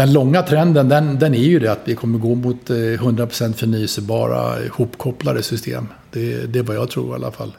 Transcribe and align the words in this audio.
den 0.00 0.12
långa 0.12 0.42
trenden 0.42 0.88
den, 0.88 1.18
den 1.18 1.34
är 1.34 1.38
ju 1.38 1.58
det 1.58 1.72
att 1.72 1.80
vi 1.84 1.94
kommer 1.94 2.18
gå 2.18 2.34
mot 2.34 2.70
eh, 2.70 2.74
100% 2.74 3.52
förnyelsebara 3.52 4.58
eh, 4.58 4.66
ihopkopplade 4.66 5.42
system. 5.42 5.88
Det, 6.10 6.52
det 6.52 6.58
är 6.58 6.62
vad 6.62 6.76
jag 6.76 6.90
tror 6.90 7.12
i 7.12 7.14
alla 7.14 7.30
fall. 7.30 7.52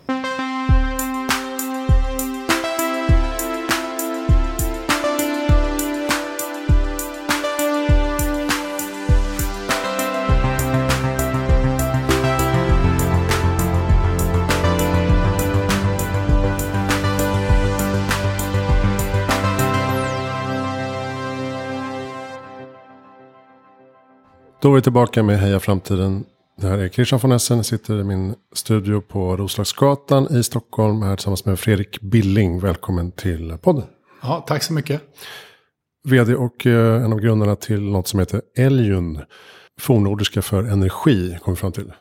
Då 24.62 24.72
är 24.72 24.76
vi 24.76 24.82
tillbaka 24.82 25.24
med 25.24 25.40
Heja 25.40 25.60
Framtiden. 25.60 26.26
Det 26.58 26.68
här 26.68 26.78
är 26.78 26.90
Christian 26.90 27.20
von 27.20 27.32
Essen. 27.32 27.58
Jag 27.58 27.66
sitter 27.66 28.00
i 28.00 28.04
min 28.04 28.36
studio 28.54 29.02
på 29.02 29.38
Roslagsgatan 29.38 30.36
i 30.36 30.44
Stockholm. 30.44 31.02
Här 31.02 31.16
tillsammans 31.16 31.46
med 31.46 31.60
Fredrik 31.60 32.02
Billing. 32.02 32.60
Välkommen 32.60 33.12
till 33.12 33.58
podden. 33.62 33.84
Ja, 34.22 34.46
tack 34.48 34.64
så 34.64 34.74
mycket. 34.74 35.02
Vd 36.04 36.36
och 36.36 36.66
eh, 36.66 37.04
en 37.04 37.14
av 37.14 37.20
grundarna 37.20 37.56
till 37.56 37.82
något 37.82 38.08
som 38.08 38.20
heter 38.20 38.42
Eljun. 38.58 39.20
Fornordiska 39.80 40.42
för 40.42 40.64
energi, 40.64 41.38
kom 41.42 41.54
vi 41.54 41.60
fram 41.60 41.72
till. 41.72 41.94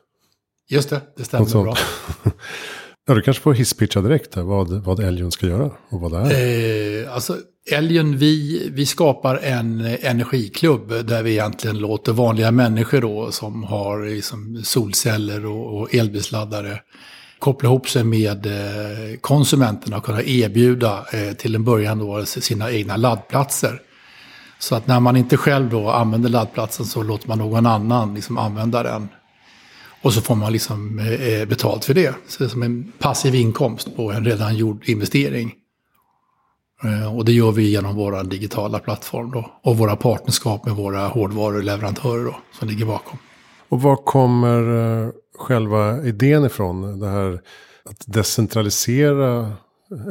Just 0.69 0.91
det, 0.91 1.01
det 1.17 1.25
stämmer 1.25 1.63
bra. 1.63 1.77
ja, 3.07 3.15
du 3.15 3.23
kanske 3.23 3.43
får 3.43 3.53
hisspitcha 3.53 4.01
direkt 4.01 4.35
här, 4.35 4.43
vad, 4.43 4.71
vad 4.85 5.01
Eljun 5.01 5.31
ska 5.31 5.47
göra 5.47 5.71
och 5.89 6.01
vad 6.01 6.13
det 6.13 6.19
är. 6.19 7.05
Eh, 7.05 7.15
alltså, 7.15 7.37
Älgen, 7.67 8.19
vi, 8.19 8.69
vi 8.73 8.87
skapar 8.87 9.37
en 9.37 9.81
energiklubb 9.81 10.89
där 10.89 11.23
vi 11.23 11.31
egentligen 11.31 11.79
låter 11.79 12.13
vanliga 12.13 12.51
människor 12.51 13.01
då 13.01 13.33
som 13.33 13.65
har 13.65 14.07
liksom 14.07 14.63
solceller 14.65 15.47
och, 15.47 15.81
och 15.81 15.95
elbilsladdare 15.95 16.81
koppla 17.39 17.69
ihop 17.69 17.89
sig 17.89 18.05
med 18.05 18.47
eh, 18.47 19.17
konsumenterna 19.21 19.97
och 19.97 20.05
kunna 20.05 20.23
erbjuda 20.23 21.05
eh, 21.13 21.33
till 21.33 21.55
en 21.55 21.65
början 21.65 21.99
då 21.99 22.25
sina 22.27 22.71
egna 22.71 22.97
laddplatser. 22.97 23.83
Så 24.59 24.75
att 24.75 24.87
när 24.87 25.01
man 25.01 25.17
inte 25.17 25.37
själv 25.37 25.71
då 25.71 25.91
använder 25.91 26.29
laddplatsen 26.29 26.87
så 26.87 27.03
låter 27.03 27.29
man 27.29 27.39
någon 27.39 27.67
annan 27.67 28.15
liksom 28.15 28.39
använda 28.39 28.83
den. 28.83 29.09
Och 30.03 30.13
så 30.13 30.21
får 30.21 30.35
man 30.35 30.53
liksom 30.53 30.99
eh, 30.99 31.49
betalt 31.49 31.85
för 31.85 31.95
det. 31.95 32.15
Så 32.29 32.39
det 32.39 32.45
är 32.45 32.49
som 32.49 32.63
en 32.63 32.93
passiv 32.99 33.35
inkomst 33.35 33.97
på 33.97 34.13
en 34.13 34.25
redan 34.25 34.57
gjord 34.57 34.89
investering. 34.89 35.53
Eh, 36.85 37.17
och 37.17 37.25
det 37.25 37.33
gör 37.33 37.53
vi 37.53 37.71
genom 37.71 37.97
vår 37.97 38.25
digitala 38.25 38.79
plattform 38.79 39.31
då. 39.31 39.51
Och 39.63 39.79
våra 39.79 39.97
partnerskap 39.97 40.67
med 40.67 40.75
våra 40.75 41.09
hårdvaruleverantörer 41.09 42.25
då, 42.25 42.37
som 42.59 42.69
ligger 42.69 42.87
bakom. 42.87 43.19
Och 43.69 43.83
var 43.83 43.97
kommer 43.97 44.61
eh, 45.05 45.11
själva 45.39 46.03
idén 46.03 46.45
ifrån? 46.45 47.01
Det 47.01 47.09
här 47.09 47.41
att 47.85 48.05
decentralisera 48.07 49.53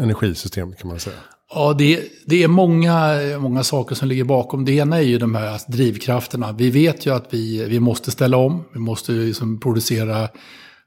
energisystemet 0.01 0.79
kan 0.79 0.87
man 0.87 0.99
säga. 0.99 1.15
Ja, 1.53 1.73
det, 1.73 2.03
det 2.25 2.43
är 2.43 2.47
många, 2.47 3.15
många 3.39 3.63
saker 3.63 3.95
som 3.95 4.07
ligger 4.07 4.23
bakom. 4.23 4.65
Det 4.65 4.71
ena 4.71 4.97
är 4.97 5.01
ju 5.01 5.17
de 5.17 5.35
här 5.35 5.61
drivkrafterna. 5.67 6.51
Vi 6.51 6.69
vet 6.69 7.05
ju 7.05 7.13
att 7.13 7.27
vi, 7.29 7.65
vi 7.65 7.79
måste 7.79 8.11
ställa 8.11 8.37
om. 8.37 8.63
Vi 8.73 8.79
måste 8.79 9.11
liksom 9.11 9.59
producera 9.59 10.29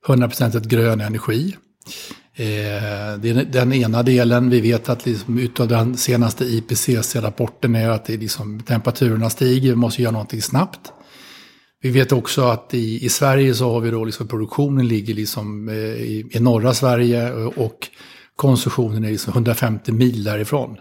100% 0.07 0.69
grön 0.69 1.01
energi. 1.01 1.57
Eh, 2.35 3.19
det 3.19 3.31
är 3.31 3.45
den 3.45 3.73
ena 3.73 4.03
delen. 4.03 4.51
Vi 4.51 4.61
vet 4.61 4.89
att 4.89 5.07
liksom, 5.07 5.39
utav 5.39 5.69
den 5.69 5.97
senaste 5.97 6.45
IPCC-rapporten 6.45 7.75
är 7.75 7.89
att 7.89 8.05
det 8.05 8.17
liksom, 8.17 8.61
temperaturerna 8.61 9.31
stiger. 9.31 9.71
Vi 9.71 9.77
måste 9.77 10.03
göra 10.03 10.13
någonting 10.13 10.43
snabbt. 10.43 10.93
Vi 11.83 11.91
vet 11.91 12.13
också 12.13 12.43
att 12.43 12.75
i, 12.75 13.05
i 13.05 13.09
Sverige 13.09 13.55
så 13.55 13.73
har 13.73 13.81
vi 13.81 13.91
då 13.91 14.05
liksom 14.05 14.29
produktionen 14.29 14.89
ligger 14.89 15.15
liksom 15.15 15.69
eh, 15.69 15.75
i, 15.75 16.27
i 16.31 16.41
norra 16.41 16.75
Sverige 16.75 17.33
och 17.33 17.89
konsumtionen 18.37 19.05
är 19.05 19.11
liksom 19.11 19.33
150 19.33 19.93
mil 19.93 20.25
därifrån 20.25 20.77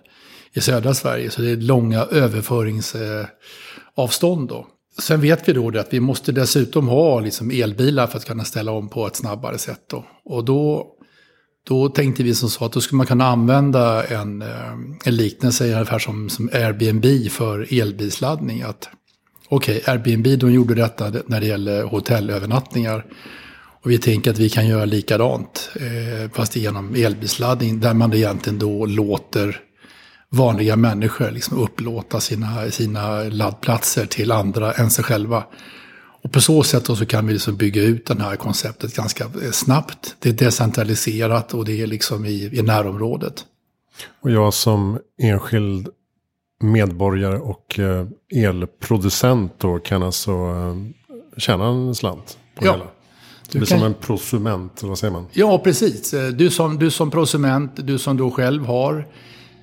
i 0.53 0.61
södra 0.61 0.93
Sverige. 0.93 1.29
Så 1.29 1.41
det 1.41 1.51
är 1.51 1.57
långa 1.57 2.03
överföringsavstånd 2.03 4.49
då. 4.49 4.67
Sen 4.99 5.21
vet 5.21 5.49
vi 5.49 5.53
då 5.53 5.79
att 5.79 5.93
vi 5.93 5.99
måste 5.99 6.31
dessutom 6.31 6.87
ha 6.87 7.19
liksom 7.19 7.51
elbilar 7.51 8.07
för 8.07 8.17
att 8.17 8.25
kunna 8.25 8.43
ställa 8.43 8.71
om 8.71 8.89
på 8.89 9.07
ett 9.07 9.15
snabbare 9.15 9.57
sätt. 9.57 9.81
Då. 9.89 10.05
Och 10.25 10.45
då 10.45 10.87
då 11.67 11.89
tänkte 11.89 12.23
vi 12.23 12.35
som 12.35 12.49
så 12.49 12.65
att 12.65 12.71
då 12.71 12.81
skulle 12.81 12.97
man 12.97 13.07
kunna 13.07 13.27
använda 13.27 14.05
en, 14.05 14.41
eh, 14.41 14.71
en 15.05 15.15
liknelse 15.15 15.73
ungefär 15.73 15.99
som, 15.99 16.29
som 16.29 16.49
Airbnb 16.53 17.31
för 17.31 17.81
elbilsladdning. 17.81 18.63
Okej, 19.49 19.77
okay, 19.77 19.93
Airbnb 19.93 20.39
de 20.39 20.51
gjorde 20.51 20.75
detta 20.75 21.13
när 21.25 21.39
det 21.39 21.45
gäller 21.45 21.83
hotellövernattningar. 21.83 23.05
Och 23.83 23.91
vi 23.91 23.97
tänker 23.97 24.31
att 24.31 24.37
vi 24.37 24.49
kan 24.49 24.67
göra 24.67 24.85
likadant, 24.85 25.69
eh, 25.75 26.31
fast 26.31 26.55
genom 26.55 26.95
elbilsladdning, 26.95 27.79
där 27.79 27.93
man 27.93 28.13
egentligen 28.13 28.59
då 28.59 28.85
låter 28.85 29.59
vanliga 30.29 30.75
människor 30.75 31.31
liksom 31.31 31.57
upplåta 31.57 32.19
sina, 32.19 32.71
sina 32.71 33.23
laddplatser 33.23 34.05
till 34.05 34.31
andra 34.31 34.73
än 34.73 34.91
sig 34.91 35.03
själva. 35.03 35.43
Och 36.23 36.31
på 36.31 36.41
så 36.41 36.63
sätt 36.63 36.85
så 36.85 37.05
kan 37.05 37.27
vi 37.27 37.33
liksom 37.33 37.57
bygga 37.57 37.81
ut 37.81 38.05
det 38.05 38.23
här 38.23 38.35
konceptet 38.35 38.95
ganska 38.95 39.23
eh, 39.23 39.51
snabbt. 39.51 40.15
Det 40.19 40.29
är 40.29 40.33
decentraliserat 40.33 41.53
och 41.53 41.65
det 41.65 41.81
är 41.81 41.87
liksom 41.87 42.25
i, 42.25 42.49
i 42.53 42.61
närområdet. 42.61 43.45
Och 44.21 44.31
jag 44.31 44.53
som 44.53 44.99
enskild 45.21 45.89
medborgare 46.63 47.37
och 47.37 47.79
eh, 47.79 48.07
elproducent 48.35 49.59
då 49.59 49.79
kan 49.79 50.03
alltså 50.03 50.31
eh, 50.31 50.75
tjäna 51.37 51.65
en 51.65 51.95
slant 51.95 52.37
på 52.55 52.65
ja. 52.65 52.71
hela. 52.71 52.85
Det 53.51 53.57
blir 53.57 53.67
kan... 53.67 53.79
som 53.79 53.87
en 53.87 53.93
prosument, 53.93 54.83
vad 54.83 54.97
säger 54.99 55.13
man? 55.13 55.25
Ja, 55.31 55.59
precis. 55.59 56.13
Du 56.33 56.49
som, 56.49 56.79
du 56.79 56.91
som 56.91 57.11
prosument, 57.11 57.71
du 57.75 57.99
som 57.99 58.17
då 58.17 58.31
själv 58.31 58.65
har 58.65 59.07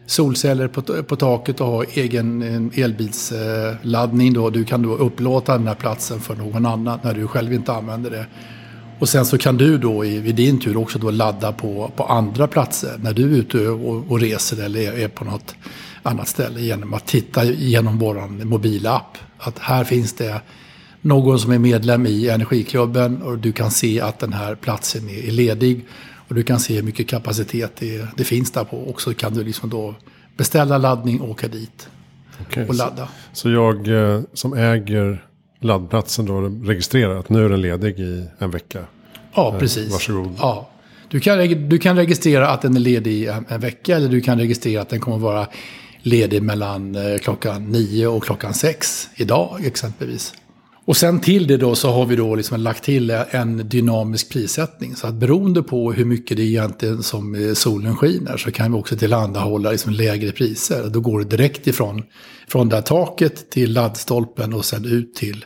solceller 0.09 0.69
på, 0.69 1.03
på 1.03 1.17
taket 1.17 1.61
och 1.61 1.67
ha 1.67 1.85
egen 1.85 2.43
elbilsladdning. 2.75 4.33
Då. 4.33 4.51
Du 4.51 4.65
kan 4.65 4.83
då 4.83 4.97
upplåta 4.97 5.59
den 5.59 5.67
här 5.67 5.75
platsen 5.75 6.21
för 6.21 6.35
någon 6.37 6.67
annan 6.67 6.99
när 7.03 7.15
du 7.15 7.27
själv 7.27 7.53
inte 7.53 7.73
använder 7.73 8.11
det. 8.11 8.27
Och 8.99 9.09
sen 9.09 9.27
så 9.27 9.39
kan 9.39 9.57
du 9.57 9.79
då 9.79 10.05
i, 10.05 10.19
vid 10.19 10.35
din 10.35 10.61
tur 10.61 10.77
också 10.77 10.99
då 10.99 11.11
ladda 11.11 11.53
på, 11.53 11.91
på 11.97 12.05
andra 12.05 12.47
platser 12.47 12.99
när 13.03 13.13
du 13.13 13.23
är 13.23 13.37
ute 13.37 13.69
och, 13.69 14.11
och 14.11 14.21
reser 14.21 14.65
eller 14.65 14.81
är, 14.81 14.99
är, 14.99 15.09
på 15.09 15.25
något 15.25 15.55
annat 16.03 16.29
ställe 16.29 16.61
genom 16.61 16.95
att 16.95 17.07
titta 17.07 17.45
genom 17.45 17.99
vår 17.99 18.45
mobila 18.45 18.97
app. 18.97 19.19
Att 19.39 19.59
här 19.59 19.85
finns 19.85 20.13
det 20.13 20.41
någon 21.01 21.39
som 21.39 21.53
är 21.53 21.59
medlem 21.59 22.07
i 22.07 22.29
Energiklubben 22.29 23.23
och 23.23 23.39
du 23.39 23.53
kan 23.53 23.71
se 23.71 24.01
att 24.01 24.19
den 24.19 24.33
här 24.33 24.55
platsen 24.55 25.09
är 25.09 25.31
ledig. 25.31 25.87
Och 26.28 26.34
du 26.34 26.43
kan 26.43 26.61
se 26.61 26.75
hur 26.75 26.83
mycket 26.83 27.09
kapacitet 27.09 27.72
det, 27.78 28.06
det 28.16 28.25
finns 28.25 28.50
där 28.50 28.65
på. 28.65 28.77
Och 28.77 29.03
så 29.03 29.15
kan 29.15 29.34
du 29.34 29.44
liksom 29.44 29.71
då 29.71 29.94
beställa 30.37 30.78
laddning 30.78 31.21
och 31.21 31.31
åka 31.31 31.49
dit. 31.49 31.89
Okay, 32.41 32.66
och 32.66 32.75
ladda. 32.75 33.09
Så, 33.33 33.41
så 33.41 33.50
jag 33.50 33.89
eh, 33.89 34.21
som 34.33 34.53
äger 34.53 35.25
laddplatsen 35.61 36.27
då 36.27 36.41
registrerar 36.41 37.19
att 37.19 37.28
nu 37.28 37.44
är 37.44 37.49
den 37.49 37.61
ledig 37.61 37.99
i 37.99 38.27
en 38.38 38.50
vecka? 38.50 38.84
Ja, 39.34 39.53
eh, 39.53 39.59
precis. 39.59 39.93
Varsågod. 39.93 40.34
Ja. 40.38 40.69
Du 41.09 41.21
kan, 41.21 41.69
du 41.69 41.78
kan 41.78 41.97
registrera 41.97 42.49
att 42.49 42.62
den 42.62 42.77
är 42.77 42.81
ledig 42.81 43.12
i 43.12 43.27
en, 43.27 43.44
en 43.49 43.61
vecka 43.61 43.97
eller 43.97 44.09
du 44.09 44.21
kan 44.21 44.38
registrera 44.38 44.83
att 44.83 44.88
den 44.88 45.00
kommer 45.00 45.19
vara 45.19 45.47
ledig 46.03 46.43
mellan 46.43 46.94
eh, 46.94 47.19
klockan 47.19 47.65
nio 47.65 48.06
och 48.06 48.25
klockan 48.25 48.55
sex 48.55 49.09
idag 49.15 49.65
exempelvis. 49.65 50.34
Och 50.88 50.97
sen 50.97 51.21
till 51.21 51.47
det 51.47 51.56
då 51.56 51.75
så 51.75 51.91
har 51.91 52.06
vi 52.06 52.16
då 52.16 52.34
liksom 52.34 52.60
lagt 52.60 52.84
till 52.84 53.10
en 53.31 53.69
dynamisk 53.69 54.32
prissättning. 54.32 54.97
Så 54.97 55.06
att 55.06 55.15
beroende 55.15 55.62
på 55.62 55.93
hur 55.93 56.04
mycket 56.04 56.37
det 56.37 56.43
är 56.43 56.47
egentligen 56.47 57.03
som 57.03 57.34
eh, 57.34 57.53
solen 57.54 57.97
skiner 57.97 58.37
så 58.37 58.50
kan 58.50 58.72
vi 58.72 58.78
också 58.78 58.97
tillhandahålla 58.97 59.71
liksom 59.71 59.93
lägre 59.93 60.32
priser. 60.32 60.91
Då 60.91 61.00
går 61.00 61.19
det 61.19 61.25
direkt 61.25 61.66
ifrån 61.66 62.03
från 62.49 62.69
det 62.69 62.75
här 62.75 62.82
taket 62.82 63.50
till 63.50 63.72
laddstolpen 63.72 64.54
och 64.54 64.65
sen 64.65 64.85
ut 64.85 65.14
till, 65.14 65.44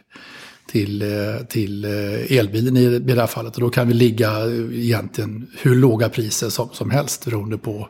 till, 0.69 1.03
eh, 1.03 1.47
till 1.49 1.85
eh, 1.85 2.39
elbilen 2.39 2.77
i 2.77 2.99
det 2.99 3.21
här 3.21 3.27
fallet. 3.27 3.55
Och 3.55 3.61
då 3.61 3.71
kan 3.71 3.89
vi 3.89 3.95
ligga 3.95 4.31
egentligen 4.73 5.47
hur 5.59 5.75
låga 5.75 6.09
priser 6.09 6.49
som, 6.49 6.69
som 6.73 6.91
helst 6.91 7.25
beroende 7.25 7.59
på 7.59 7.89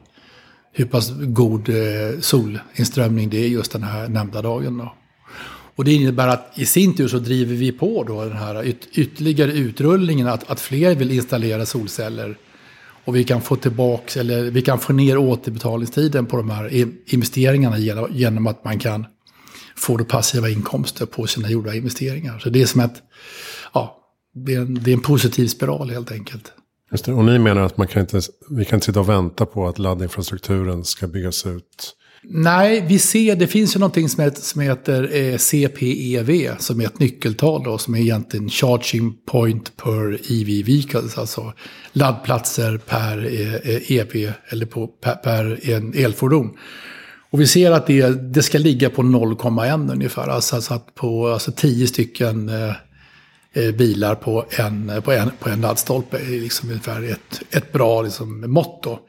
hur 0.73 0.85
pass 0.85 1.13
god 1.21 1.69
solinströmning 2.21 3.31
det 3.31 3.45
är 3.45 3.49
just 3.49 3.73
den 3.73 3.83
här 3.83 4.09
nämnda 4.09 4.43
dagen. 4.43 4.79
Då. 4.79 4.95
Och 5.77 5.85
det 5.85 5.93
innebär 5.93 6.29
att 6.29 6.53
i 6.55 6.67
sin 6.67 6.97
tur 6.97 7.09
så 7.09 7.19
driver 7.19 7.55
vi 7.55 7.73
på 7.73 8.05
då 8.05 8.25
den 8.25 8.37
här 8.37 8.65
yt 8.65 8.89
ytterligare 8.93 9.53
utrullningen 9.53 10.29
att, 10.29 10.51
att 10.51 10.61
fler 10.61 10.95
vill 10.95 11.11
installera 11.11 11.67
solceller. 11.67 12.39
Och 13.05 13.17
vi 13.17 13.25
kan 13.25 13.43
få 13.43 13.57
tillbaka, 13.57 14.21
eller 14.21 14.43
vi 14.43 14.63
kan 14.63 14.79
få 14.79 14.93
ner 14.93 15.17
återbetalningstiden 15.17 16.27
på 16.27 16.37
de 16.37 16.51
här 16.51 16.91
investeringarna 17.07 17.79
genom, 17.79 18.09
genom 18.11 18.47
att 18.47 18.65
man 18.65 18.79
kan 18.79 19.07
få 19.77 19.97
då 19.97 20.05
passiva 20.05 20.49
inkomster 20.49 21.07
på 21.07 21.27
sina 21.27 21.51
gjorda 21.51 21.75
investeringar. 21.75 22.39
Så 22.39 22.51
det 22.51 22.63
är 22.63 22.67
som 22.67 22.81
ett, 22.81 23.03
ja, 23.75 23.99
det 24.35 24.55
är 24.55 24.61
en, 24.61 24.75
det 24.75 24.91
är 24.91 24.95
en 24.95 25.03
positiv 25.03 25.49
spiral 25.49 25.91
helt 25.91 26.13
enkelt. 26.13 26.53
Just 26.91 27.05
det. 27.05 27.13
Och 27.13 27.25
ni 27.25 27.39
menar 27.39 27.63
att 27.63 27.77
man 27.77 27.87
kan 27.87 28.01
inte, 28.01 28.21
vi 28.51 28.65
kan 28.65 28.77
inte 28.77 28.87
sitta 28.87 29.01
och 29.01 29.09
vänta 29.09 29.47
på 29.47 29.69
att 29.69 29.79
laddinfrastrukturen 29.79 30.85
ska 30.85 31.07
byggas 31.07 31.47
ut 31.47 31.97
Nej, 32.25 32.85
vi 32.89 32.99
ser, 32.99 33.37
det 33.37 33.47
finns 33.47 33.77
ju 33.77 33.81
någonting 33.81 34.09
som 34.09 34.25
heter, 34.25 34.43
som 34.43 34.61
heter 34.61 35.17
eh, 35.17 35.37
CPEV, 35.37 36.57
som 36.59 36.81
är 36.81 36.85
ett 36.85 36.99
nyckeltal 36.99 37.63
då, 37.65 37.79
som 37.79 37.95
är 37.95 37.99
egentligen 37.99 38.49
Charging 38.49 39.15
Point 39.27 39.77
per 39.77 40.13
EV 40.13 40.47
Vehicles, 40.47 41.19
alltså 41.19 41.53
laddplatser 41.93 42.79
per 42.79 43.25
eh, 43.25 43.93
EV, 43.93 44.33
eller 44.49 44.67
på, 44.67 44.87
per, 44.87 45.15
per 45.15 45.71
en 45.71 45.95
elfordon. 45.95 46.51
Och 47.31 47.41
vi 47.41 47.47
ser 47.47 47.71
att 47.71 47.87
det, 47.87 48.33
det 48.33 48.43
ska 48.43 48.59
ligga 48.59 48.91
på 48.91 49.03
0,1 49.03 49.93
ungefär, 49.93 50.29
alltså, 50.29 50.57
alltså 50.57 50.75
att 50.75 50.95
på 50.95 51.29
alltså 51.29 51.53
10 51.53 51.87
stycken 51.87 52.49
eh, 52.49 52.75
eh, 53.53 53.75
bilar 53.75 54.15
på 54.15 54.47
en, 54.51 55.03
på 55.05 55.13
en, 55.13 55.31
på 55.39 55.49
en 55.49 55.61
laddstolpe 55.61 56.17
är 56.17 56.41
liksom 56.41 56.69
ungefär 56.69 57.03
ett, 57.03 57.43
ett 57.51 57.73
bra 57.73 58.03
liksom, 58.03 58.51
mått. 58.51 58.83
Då. 58.83 59.01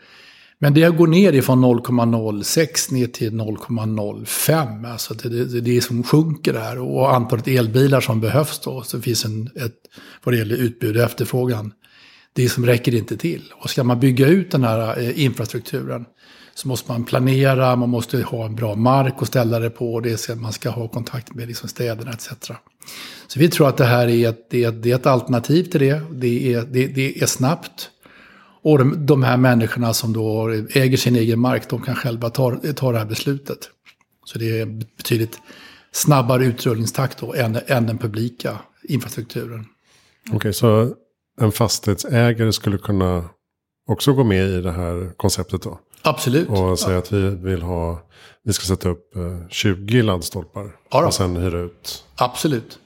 Men 0.63 0.73
det 0.73 0.89
går 0.89 1.07
ner 1.07 1.33
ifrån 1.33 1.65
0,06 1.65 2.93
ner 2.93 3.07
till 3.07 3.31
0,05. 3.31 4.91
Alltså 4.91 5.13
det, 5.13 5.29
det, 5.29 5.61
det 5.61 5.77
är 5.77 5.81
som 5.81 6.03
sjunker 6.03 6.53
där. 6.53 6.79
Och 6.79 7.15
antalet 7.15 7.47
elbilar 7.47 8.01
som 8.01 8.21
behövs 8.21 8.59
då, 8.59 8.81
så 8.81 9.01
finns 9.01 9.25
en, 9.25 9.49
ett, 9.55 9.73
vad 10.23 10.33
det 10.33 10.37
gäller 10.37 10.55
utbud 10.55 10.97
och 10.97 11.03
efterfrågan, 11.03 11.73
det 12.33 12.49
som 12.49 12.65
räcker 12.65 12.95
inte 12.95 13.17
till. 13.17 13.53
Och 13.53 13.69
ska 13.69 13.83
man 13.83 13.99
bygga 13.99 14.27
ut 14.27 14.51
den 14.51 14.63
här 14.63 14.99
eh, 14.99 15.23
infrastrukturen 15.23 16.05
så 16.55 16.67
måste 16.67 16.91
man 16.91 17.03
planera, 17.03 17.75
man 17.75 17.89
måste 17.89 18.21
ha 18.21 18.45
en 18.45 18.55
bra 18.55 18.75
mark 18.75 19.15
att 19.19 19.27
ställa 19.27 19.59
det 19.59 19.69
på, 19.69 19.99
det 19.99 20.29
är, 20.29 20.35
man 20.35 20.53
ska 20.53 20.69
ha 20.69 20.87
kontakt 20.87 21.35
med 21.35 21.47
liksom 21.47 21.69
städerna 21.69 22.11
etc. 22.11 22.27
Så 23.27 23.39
vi 23.39 23.49
tror 23.49 23.69
att 23.69 23.77
det 23.77 23.85
här 23.85 24.07
är 24.07 24.29
ett, 24.29 24.47
det 24.49 24.63
är, 24.63 24.71
det 24.71 24.91
är 24.91 24.95
ett 24.95 25.05
alternativ 25.05 25.63
till 25.63 25.79
det, 25.79 26.01
det 26.11 26.53
är, 26.53 26.61
det, 26.61 26.87
det 26.87 27.21
är 27.21 27.25
snabbt. 27.25 27.89
Och 28.63 28.77
de, 28.77 29.05
de, 29.05 29.23
här 29.23 29.37
människorna 29.37 29.93
som 29.93 30.13
då 30.13 30.49
äger 30.69 30.97
sin 30.97 31.15
egen 31.15 31.39
mark, 31.39 31.69
de 31.69 31.81
kan 31.81 31.95
själva 31.95 32.29
ta, 32.29 32.59
ta 32.75 32.91
det 32.91 32.97
här 32.97 33.05
beslutet. 33.05 33.69
Så 34.25 34.39
det 34.39 34.59
är 34.59 34.65
betydligt 34.97 35.39
snabbare 35.91 36.45
utrullningstakt 36.45 37.19
då 37.19 37.33
än, 37.33 37.59
än 37.67 37.87
den 37.87 37.97
publika 37.97 38.59
infrastrukturen. 38.83 39.65
Okej, 40.27 40.37
okay, 40.37 40.53
så 40.53 40.93
en 41.41 41.51
fastighetsägare 41.51 42.53
skulle 42.53 42.77
kunna 42.77 43.29
också 43.87 44.13
gå 44.13 44.23
med 44.23 44.49
i 44.49 44.61
det 44.61 44.71
här 44.71 45.11
konceptet 45.17 45.61
då? 45.61 45.79
Absolut. 46.01 46.49
Och 46.49 46.79
säga 46.79 46.93
ja. 46.93 46.99
att 46.99 47.11
vi 47.11 47.29
vill 47.29 47.61
ha, 47.61 48.01
vi 48.43 48.53
ska 48.53 48.65
sätta 48.65 48.89
upp 48.89 49.13
20 49.49 49.99
eh, 49.99 50.05
laddstolpar. 50.05 50.75
Ja, 50.91 51.05
och 51.07 51.13
sen 51.13 51.35
hyra 51.35 51.59
ut. 51.59 52.03
Absolut. 52.15 52.79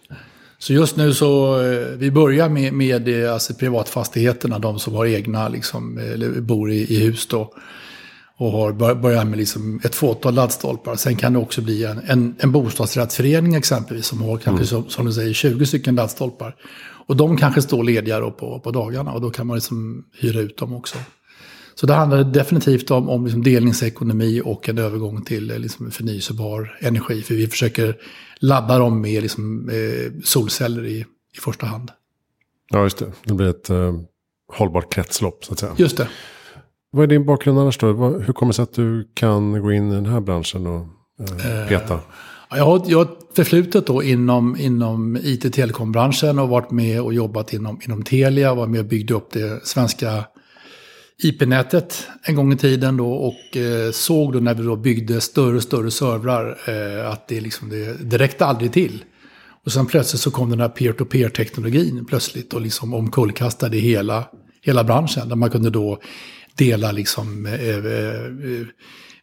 Så 0.60 0.74
just 0.74 0.98
nu 0.98 1.14
så, 1.14 1.62
eh, 1.62 1.88
vi 1.98 2.12
börjar 2.12 2.50
med, 2.50 2.74
med 2.74 3.24
eh, 3.24 3.34
alltså 3.34 3.54
privatfastigheterna, 3.54 4.60
de 4.60 4.80
som 4.80 4.96
har 4.96 5.06
egna, 5.06 5.48
liksom, 5.50 5.98
eller 5.98 6.42
bor 6.42 6.72
i, 6.72 6.96
i 6.96 7.00
hus 7.00 7.28
då. 7.28 7.54
Och 8.40 8.52
har 8.52 8.94
börjat 8.94 9.28
med 9.28 9.38
liksom 9.38 9.82
ett 9.84 9.96
fåtal 9.96 10.34
laddstolpar. 10.34 10.96
Sen 10.96 11.16
kan 11.16 11.34
det 11.34 11.40
också 11.40 11.62
bli 11.62 11.86
en, 11.86 12.02
en, 12.08 12.36
en 12.40 12.52
bostadsrättsförening 12.52 13.56
exempelvis 13.56 14.06
som 14.06 14.22
har 14.22 14.38
kanske, 14.38 14.50
mm. 14.50 14.66
som, 14.66 14.90
som, 14.90 15.06
du 15.06 15.14
säger, 15.14 15.34
20 15.34 15.66
stycken 15.66 15.96
laddstolpar. 15.96 16.56
Och 17.08 17.16
de 17.16 17.38
kanske 17.38 17.62
står 17.62 17.84
lediga 17.84 18.20
då 18.20 18.32
på, 18.32 18.60
på 18.60 18.72
dagarna 18.72 19.12
och 19.12 19.22
då 19.22 19.30
kan 19.30 19.48
man 19.48 19.56
liksom 19.56 20.06
hyra 20.20 20.40
ut 20.40 20.58
dem 20.58 20.74
också. 20.74 20.98
Så 21.76 21.86
det 21.86 21.94
handlar 21.94 22.24
definitivt 22.24 22.92
om, 22.92 23.10
om 23.10 23.24
liksom 23.26 23.44
delningsekonomi 23.44 24.42
och 24.46 24.70
en 24.70 24.78
övergång 24.78 25.22
till 25.22 25.52
eh, 25.52 25.60
liksom 25.60 25.92
förnyelsebar 25.92 26.78
energi. 26.82 27.22
För 27.22 27.34
vi 27.34 27.48
försöker 27.48 27.96
ladda 28.40 28.78
dem 28.78 29.02
med 29.02 29.22
liksom, 29.22 29.70
eh, 29.70 30.12
solceller 30.24 30.86
i, 30.86 31.00
i 31.36 31.40
första 31.40 31.66
hand. 31.66 31.92
Ja, 32.70 32.84
just 32.84 32.98
det. 32.98 33.12
Det 33.24 33.34
blir 33.34 33.48
ett 33.48 33.70
eh, 33.70 33.94
hållbart 34.54 34.94
kretslopp 34.94 35.46
så 35.46 35.54
att 35.54 35.60
säga. 35.60 35.72
Just 35.78 35.98
det. 35.98 36.08
Vad 36.92 37.04
är 37.04 37.08
din 37.08 37.26
bakgrund 37.26 37.60
annars 37.60 37.78
då? 37.78 37.88
Hur 37.94 38.34
kommer 38.34 38.52
det 38.52 38.56
sig 38.56 38.64
att 38.64 38.74
du 38.74 39.12
kan 39.14 39.62
gå 39.62 39.72
in 39.72 39.92
i 39.92 39.96
den 39.96 40.06
här 40.06 40.20
branschen 40.20 40.68
och 40.68 40.86
eh, 41.20 41.68
peta? 41.68 41.94
Eh, 41.94 42.00
jag 42.50 42.66
har, 42.66 42.84
jag 42.88 42.98
har 42.98 43.08
förflutet 43.36 43.88
då 43.88 44.04
inom, 44.04 44.58
inom 44.58 45.18
IT-telekombranschen 45.24 46.40
och 46.40 46.50
varit 46.50 46.72
med 46.72 47.02
och 47.02 47.14
jobbat 47.14 47.54
inom, 47.54 47.80
inom 47.86 48.04
Telia. 48.04 48.54
Var 48.54 48.68
med 48.68 48.80
och 48.80 48.86
byggde 48.86 49.14
upp 49.14 49.32
det 49.32 49.68
svenska 49.68 50.24
IP-nätet 51.24 52.08
en 52.24 52.36
gång 52.36 52.54
i 52.54 52.58
tiden 52.58 52.98
då 52.98 53.12
och 53.12 53.58
eh, 53.58 53.92
såg 53.92 54.34
då 54.34 54.40
när 54.40 54.54
vi 54.54 54.64
då 54.64 54.76
byggde 54.76 55.22
större 55.22 55.56
och 55.56 55.64
större 55.64 55.92
servrar 55.92 56.58
eh, 56.68 57.12
att 57.12 57.28
det, 57.28 57.42
liksom, 57.42 57.70
det, 57.70 57.98
det 58.04 58.18
räckte 58.18 58.46
aldrig 58.46 58.74
till. 58.74 59.04
Och 59.66 59.72
sen 59.72 59.86
plötsligt 59.86 60.22
så 60.22 60.32
kom 60.32 60.50
den 60.50 60.60
här 60.60 60.70
peer-to-peer-teknologin 60.70 62.06
plötsligt 62.06 62.54
och 62.54 62.62
liksom 62.62 62.94
omkullkastade 62.94 63.78
hela, 63.78 64.24
hela 64.62 64.84
branschen. 64.84 65.30
Där 65.30 65.36
man 65.36 65.50
kunde 65.50 65.70
då 65.70 66.00
dela 66.56 66.92
liksom, 66.92 67.46
eh, 67.46 67.54
eh, 67.54 67.76
eh, 67.76 68.68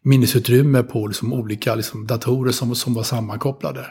minnesutrymme 0.02 0.82
på 0.82 1.06
liksom, 1.06 1.32
olika 1.32 1.74
liksom, 1.74 2.06
datorer 2.06 2.52
som, 2.52 2.74
som 2.74 2.94
var 2.94 3.02
sammankopplade. 3.02 3.86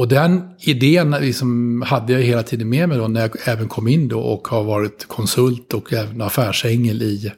Och 0.00 0.08
den 0.08 0.42
idén 0.58 1.10
liksom 1.10 1.82
hade 1.86 2.12
jag 2.12 2.20
hela 2.20 2.42
tiden 2.42 2.68
med 2.68 2.88
mig 2.88 2.98
då 2.98 3.08
när 3.08 3.20
jag 3.20 3.30
även 3.44 3.68
kom 3.68 3.88
in 3.88 4.08
då 4.08 4.20
och 4.20 4.48
har 4.48 4.64
varit 4.64 5.08
konsult 5.08 5.74
och 5.74 5.92
även 5.92 6.20
affärsängel 6.20 7.02
i, 7.02 7.32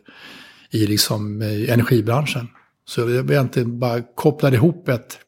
i 0.70 0.86
liksom 0.86 1.42
eh, 1.42 1.72
energibranschen. 1.72 2.48
Så 2.88 3.00
jag 3.00 3.30
egentligen 3.30 3.78
bara 3.78 4.02
kopplade 4.02 4.56
ihop 4.56 4.88
ett, 4.88 5.18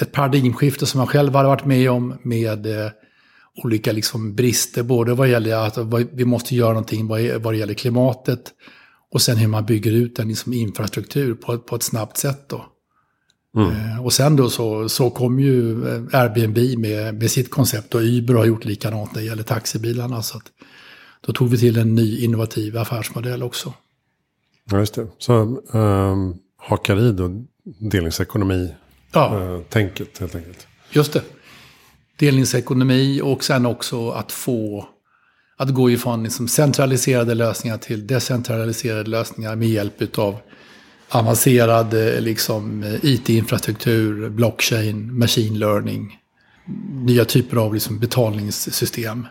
ett 0.00 0.12
paradigmskifte 0.12 0.86
som 0.86 1.00
jag 1.00 1.08
själv 1.08 1.34
hade 1.34 1.48
varit 1.48 1.64
med 1.64 1.90
om 1.90 2.14
med 2.22 2.66
eh, 2.66 2.90
olika 3.64 3.92
liksom 3.92 4.34
brister, 4.34 4.82
både 4.82 5.14
vad 5.14 5.28
gäller 5.28 5.66
att 5.66 5.78
vi 6.12 6.24
måste 6.24 6.54
göra 6.54 6.72
någonting 6.72 7.06
vad, 7.06 7.20
vad 7.22 7.54
gäller 7.54 7.74
klimatet 7.74 8.52
och 9.10 9.22
sen 9.22 9.36
hur 9.36 9.48
man 9.48 9.66
bygger 9.66 9.92
ut 9.92 10.18
en 10.18 10.28
liksom 10.28 10.52
infrastruktur 10.52 11.34
på, 11.34 11.58
på 11.58 11.76
ett 11.76 11.82
snabbt 11.82 12.16
sätt. 12.16 12.48
Då. 12.48 12.71
Mm. 13.56 13.70
Eh, 13.70 14.04
och 14.04 14.12
sen 14.12 14.36
då 14.36 14.50
så, 14.50 14.88
så 14.88 15.10
kom 15.10 15.40
ju 15.40 15.88
eh, 15.88 16.02
Airbnb 16.20 16.78
med, 16.78 17.14
med 17.14 17.30
sitt 17.30 17.50
koncept 17.50 17.94
och 17.94 18.00
Uber 18.00 18.34
har 18.34 18.44
gjort 18.44 18.64
likadant 18.64 19.14
när 19.14 19.20
det 19.20 19.26
gäller 19.26 19.42
taxibilarna. 19.42 20.22
Så 20.22 20.40
då 21.26 21.32
tog 21.32 21.48
vi 21.48 21.58
till 21.58 21.78
en 21.78 21.94
ny 21.94 22.24
innovativ 22.24 22.78
affärsmodell 22.78 23.42
också. 23.42 23.74
Ja, 24.70 24.78
just 24.78 24.94
det. 24.94 25.06
Så 25.18 25.32
um, 25.72 26.36
hakar 26.56 27.00
i 27.00 27.12
då 27.12 27.44
delningsekonomi-tänket 27.64 28.78
ja. 29.12 29.38
uh, 29.38 30.20
helt 30.20 30.34
enkelt. 30.34 30.66
Just 30.90 31.12
det. 31.12 31.22
Delningsekonomi 32.18 33.20
och 33.20 33.44
sen 33.44 33.66
också 33.66 34.10
att 34.10 34.32
få 34.32 34.88
att 35.56 35.70
gå 35.70 35.90
ifrån 35.90 36.22
liksom 36.22 36.48
centraliserade 36.48 37.34
lösningar 37.34 37.78
till 37.78 38.06
decentraliserade 38.06 39.10
lösningar 39.10 39.56
med 39.56 39.68
hjälp 39.68 40.18
av 40.18 40.36
avancerad 41.12 41.94
eh, 41.94 42.20
liksom, 42.20 42.82
eh, 42.82 43.04
IT-infrastruktur, 43.04 44.30
blockchain, 44.30 45.18
machine 45.18 45.58
learning, 45.58 46.18
nya 46.90 47.24
typer 47.24 47.56
av 47.56 47.74
liksom, 47.74 47.98
betalningssystem 47.98 49.26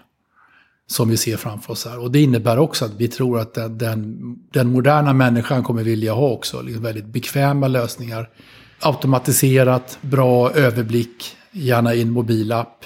som 0.88 1.10
vi 1.10 1.18
ser 1.18 1.38
framför 1.38 1.74
oss 1.74 1.86
här. 1.86 2.00
Och 2.00 2.12
det 2.12 2.22
innebär 2.22 2.60
också 2.60 2.86
att 2.86 2.94
vi 2.94 3.08
tror 3.08 3.40
att 3.40 3.54
den, 3.54 3.78
den, 3.78 4.36
den 4.54 4.72
moderna 4.72 5.14
människan 5.14 5.64
kommer 5.64 5.84
vilja 5.84 6.14
ha 6.14 6.30
också 6.30 6.62
liksom 6.62 6.84
väldigt 6.84 7.06
bekväma 7.06 7.68
lösningar. 7.68 8.30
Automatiserat, 8.80 9.98
bra 10.02 10.52
överblick, 10.52 11.38
gärna 11.52 11.94
i 11.94 12.02
en 12.02 12.12
mobilapp. 12.12 12.86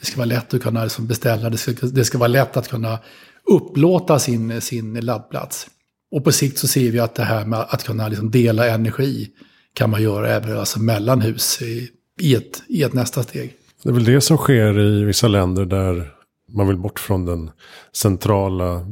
Det 0.00 0.06
ska 0.06 0.16
vara 0.16 0.26
lätt 0.26 0.54
att 0.54 0.62
kunna 0.62 0.82
liksom 0.82 1.06
beställa, 1.06 1.50
det 1.50 1.56
ska, 1.56 1.86
det 1.86 2.04
ska 2.04 2.18
vara 2.18 2.28
lätt 2.28 2.56
att 2.56 2.68
kunna 2.68 2.98
upplåta 3.44 4.18
sin, 4.18 4.60
sin 4.60 4.94
laddplats. 4.94 5.66
Och 6.10 6.24
på 6.24 6.32
sikt 6.32 6.58
så 6.58 6.68
ser 6.68 6.90
vi 6.90 6.98
att 6.98 7.14
det 7.14 7.24
här 7.24 7.44
med 7.44 7.66
att 7.68 7.84
kunna 7.84 8.08
liksom 8.08 8.30
dela 8.30 8.68
energi 8.68 9.28
kan 9.74 9.90
man 9.90 10.02
göra 10.02 10.28
även 10.28 10.58
alltså 10.58 10.80
mellan 10.80 11.20
hus 11.20 11.62
i, 11.62 11.90
i, 12.20 12.34
ett, 12.34 12.62
i 12.68 12.82
ett 12.82 12.92
nästa 12.92 13.22
steg. 13.22 13.54
Det 13.82 13.88
är 13.88 13.92
väl 13.92 14.04
det 14.04 14.20
som 14.20 14.36
sker 14.36 14.78
i 14.78 15.04
vissa 15.04 15.28
länder 15.28 15.64
där 15.64 16.10
man 16.48 16.68
vill 16.68 16.76
bort 16.76 16.98
från 16.98 17.24
den 17.24 17.50
centrala 17.92 18.86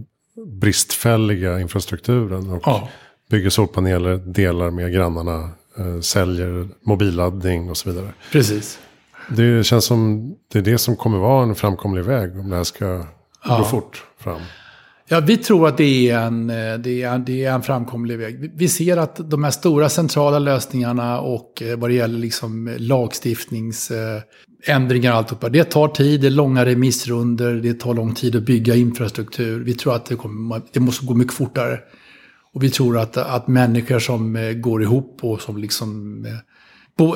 bristfälliga 0.46 1.60
infrastrukturen. 1.60 2.50
Och 2.50 2.62
ja. 2.64 2.88
bygger 3.30 3.50
solpaneler, 3.50 4.16
delar 4.16 4.70
med 4.70 4.92
grannarna, 4.92 5.50
eh, 5.78 6.00
säljer 6.00 6.68
mobilladdning 6.82 7.70
och 7.70 7.76
så 7.76 7.90
vidare. 7.90 8.12
Precis. 8.32 8.78
Det 9.28 9.66
känns 9.66 9.84
som 9.84 10.30
det 10.52 10.58
är 10.58 10.62
det 10.62 10.78
som 10.78 10.96
kommer 10.96 11.18
vara 11.18 11.42
en 11.42 11.54
framkomlig 11.54 12.04
väg 12.04 12.38
om 12.38 12.50
det 12.50 12.56
här 12.56 12.64
ska 12.64 13.06
ja. 13.44 13.58
gå 13.58 13.64
fort 13.64 14.04
fram. 14.18 14.40
Ja, 15.08 15.20
vi 15.20 15.36
tror 15.36 15.68
att 15.68 15.76
det 15.76 16.10
är, 16.10 16.18
en, 16.18 16.50
eh, 16.50 16.78
det, 16.78 17.02
är, 17.02 17.18
det 17.18 17.44
är 17.44 17.52
en 17.52 17.62
framkomlig 17.62 18.18
väg. 18.18 18.52
Vi 18.54 18.68
ser 18.68 18.96
att 18.96 19.30
de 19.30 19.44
här 19.44 19.50
stora 19.50 19.88
centrala 19.88 20.38
lösningarna 20.38 21.20
och 21.20 21.62
eh, 21.62 21.78
vad 21.78 21.90
det 21.90 21.94
gäller 21.94 22.18
liksom 22.18 22.68
eh, 22.68 22.78
lagstiftningsändringar 22.78 25.12
och 25.12 25.18
alltihopa. 25.18 25.48
Det 25.48 25.64
tar 25.64 25.88
tid, 25.88 26.20
det 26.20 26.26
är 26.26 26.30
långa 26.30 26.64
remissrunder, 26.64 27.54
det 27.54 27.80
tar 27.80 27.94
lång 27.94 28.14
tid 28.14 28.36
att 28.36 28.42
bygga 28.42 28.74
infrastruktur. 28.74 29.64
Vi 29.64 29.74
tror 29.74 29.94
att 29.94 30.06
det, 30.06 30.16
kommer, 30.16 30.62
det 30.72 30.80
måste 30.80 31.06
gå 31.06 31.14
mycket 31.14 31.34
fortare. 31.34 31.78
Och 32.52 32.62
vi 32.62 32.70
tror 32.70 32.98
att, 32.98 33.16
att 33.16 33.48
människor 33.48 33.98
som 33.98 34.52
går 34.56 34.82
ihop 34.82 35.18
och 35.22 35.40
som 35.40 35.58
liksom 35.58 36.26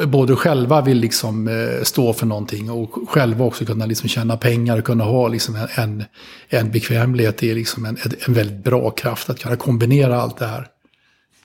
både 0.06 0.36
själva 0.36 0.80
vill 0.80 0.98
liksom 0.98 1.48
eh, 1.48 1.82
stå 1.82 2.12
för 2.12 2.26
någonting 2.26 2.70
och 2.70 3.08
själva 3.08 3.44
också 3.44 3.64
kunna 3.64 3.86
liksom 3.86 4.08
tjäna 4.08 4.36
pengar 4.36 4.78
och 4.78 4.84
kunna 4.84 5.04
ha 5.04 5.28
liksom 5.28 5.66
en, 5.76 6.04
en 6.48 6.70
bekvämlighet. 6.70 7.38
Det 7.38 7.50
är 7.50 7.54
liksom 7.54 7.84
en, 7.84 7.98
en 8.26 8.34
väldigt 8.34 8.64
bra 8.64 8.90
kraft 8.90 9.30
att 9.30 9.38
kunna 9.38 9.56
kombinera 9.56 10.20
allt 10.20 10.36
det 10.36 10.46
här 10.46 10.66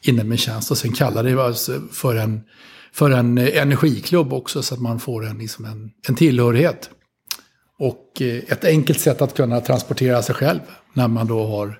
inom 0.02 0.32
en 0.32 0.38
tjänst. 0.38 0.72
Och 0.72 0.78
sen 0.78 0.92
kallar 0.92 1.24
det 1.24 1.44
alltså 1.44 1.82
för 1.92 2.16
en, 2.16 2.42
för 2.94 3.12
en 3.12 3.38
energiklubb 3.38 4.34
också 4.34 4.64
så 4.64 4.74
att 4.74 4.82
man 4.82 5.00
får 5.00 5.26
en, 5.26 5.38
liksom 5.38 5.66
en, 5.66 5.92
en 6.08 6.16
tillhörighet. 6.16 6.90
Och 7.80 8.22
eh, 8.22 8.38
ett 8.48 8.66
enkelt 8.66 9.00
sätt 9.00 9.22
att 9.22 9.36
kunna 9.36 9.62
transportera 9.62 10.22
sig 10.22 10.36
själv 10.36 10.60
när 10.94 11.08
man 11.08 11.28
då 11.28 11.48
har 11.48 11.80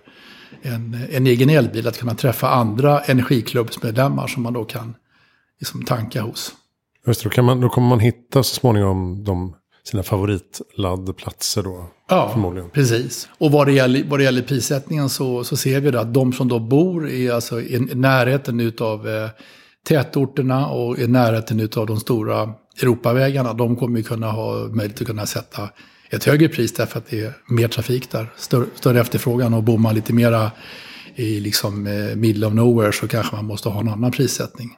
en, 0.62 1.08
en 1.12 1.28
egen 1.28 1.50
elbil, 1.50 1.88
att 1.88 1.98
kunna 1.98 2.16
träffa 2.16 2.50
andra 2.50 3.00
energiklubbsmedlemmar 3.00 4.28
som 4.28 4.44
man 4.44 4.54
då 4.54 4.66
kan 4.66 4.96
liksom 5.64 5.86
tanka 5.86 6.22
hos. 6.22 6.54
Just 7.08 7.24
det, 7.24 7.30
då, 7.30 7.34
kan 7.34 7.46
man, 7.46 7.62
då 7.62 7.70
kommer 7.70 7.88
man 7.88 8.00
hitta 8.00 8.44
så 8.44 8.56
småningom 8.56 9.24
de, 9.24 9.56
sina 9.84 10.04
favoritladdplatser 10.04 11.64
då? 11.64 11.86
Ja, 12.10 12.30
förmodligen. 12.34 12.70
precis. 12.70 13.28
Och 13.38 13.52
vad 13.52 13.68
det 13.68 13.74
gäller, 13.74 14.04
vad 14.10 14.20
det 14.20 14.24
gäller 14.24 14.42
prissättningen 14.42 15.10
så, 15.10 15.44
så 15.44 15.58
ser 15.58 15.80
vi 15.80 15.92
då 15.92 16.00
att 16.00 16.14
de 16.14 16.34
som 16.34 16.48
då 16.48 16.60
bor 16.60 17.10
i, 17.10 17.32
alltså, 17.32 17.62
i 17.62 17.80
närheten 17.80 18.74
av 18.80 19.10
eh, 19.10 19.30
tätorterna 19.88 20.68
och 20.68 21.00
i 21.00 21.08
närheten 21.08 21.70
av 21.76 21.88
de 21.88 22.00
stora 22.00 22.54
Europavägarna, 22.82 23.54
de 23.54 23.76
kommer 23.76 23.98
ju 23.98 24.04
kunna 24.04 24.32
ha 24.32 24.54
möjlighet 24.54 25.02
att 25.02 25.08
kunna 25.08 25.26
sätta 25.26 25.70
ett 26.10 26.24
högre 26.24 26.50
pris 26.50 26.74
därför 26.74 27.00
att 27.00 27.08
det 27.10 27.20
är 27.20 27.34
mer 27.50 27.68
trafik 27.68 28.12
där, 28.12 28.34
större, 28.38 28.66
större 28.76 29.02
efterfrågan 29.02 29.54
och 29.54 29.64
bor 29.64 29.78
man 29.78 29.96
lite 29.96 30.14
mera 30.14 30.52
i 31.16 31.40
liksom 31.40 31.88
eh, 31.88 32.16
middle 32.16 32.48
of 32.48 32.54
nowhere 32.54 32.92
så 32.92 33.08
kanske 33.08 33.36
man 33.36 33.46
måste 33.46 33.70
ha 33.70 33.82
en 33.82 33.90
annan 33.90 34.12
prissättning. 34.12 34.70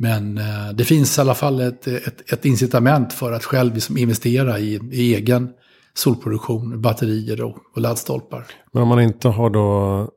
Men 0.00 0.38
eh, 0.38 0.72
det 0.74 0.84
finns 0.84 1.18
i 1.18 1.20
alla 1.20 1.34
fall 1.34 1.60
ett, 1.60 1.86
ett, 1.86 2.32
ett 2.32 2.44
incitament 2.44 3.12
för 3.12 3.32
att 3.32 3.44
själv 3.44 3.74
liksom 3.74 3.96
investera 3.96 4.58
i, 4.58 4.80
i 4.92 5.14
egen 5.14 5.50
solproduktion, 5.94 6.82
batterier 6.82 7.42
och, 7.42 7.56
och 7.74 7.80
laddstolpar. 7.80 8.46
Men 8.72 8.82
om 8.82 8.88
man 8.88 9.00
inte 9.00 9.28
har 9.28 9.50
då 9.50 10.10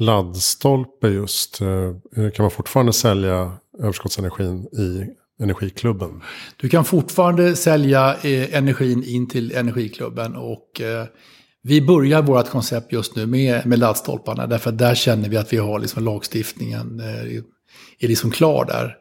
laddstolpe 0.00 1.08
just, 1.08 1.60
eh, 1.60 2.30
kan 2.30 2.42
man 2.42 2.50
fortfarande 2.50 2.92
sälja 2.92 3.52
överskottsenergin 3.78 4.64
i 4.64 5.06
energiklubben? 5.42 6.22
Du 6.56 6.68
kan 6.68 6.84
fortfarande 6.84 7.56
sälja 7.56 8.16
eh, 8.22 8.54
energin 8.54 9.02
in 9.06 9.28
till 9.28 9.52
energiklubben 9.52 10.36
och 10.36 10.80
vi 11.62 11.82
börjar 11.82 12.22
vårt 12.22 12.48
koncept 12.48 12.92
just 12.92 13.16
nu 13.16 13.26
med, 13.26 13.66
med 13.66 13.78
laddstolparna 13.78 14.46
därför 14.46 14.70
att 14.70 14.78
där 14.78 14.94
känner 14.94 15.28
vi 15.28 15.36
att 15.36 15.52
vi 15.52 15.56
har 15.56 15.78
liksom 15.78 16.04
lagstiftningen 16.04 17.00
är 17.98 18.08
liksom 18.08 18.30
klar 18.30 18.64
där. 18.64 18.96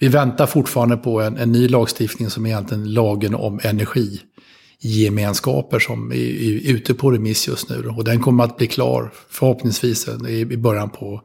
Vi 0.00 0.08
väntar 0.08 0.46
fortfarande 0.46 0.96
på 0.96 1.20
en, 1.20 1.36
en 1.36 1.52
ny 1.52 1.68
lagstiftning 1.68 2.30
som 2.30 2.46
är 2.46 2.50
egentligen 2.50 2.92
lagen 2.92 3.34
om 3.34 3.60
energigemenskaper 3.62 5.78
som 5.78 6.12
är, 6.12 6.16
är 6.16 6.70
ute 6.70 6.94
på 6.94 7.10
remiss 7.10 7.48
just 7.48 7.68
nu. 7.68 7.88
Och 7.88 8.04
den 8.04 8.20
kommer 8.20 8.44
att 8.44 8.56
bli 8.56 8.66
klar 8.66 9.12
förhoppningsvis 9.28 10.08
i, 10.28 10.40
i 10.40 10.56
början 10.56 10.90
på, 10.90 11.22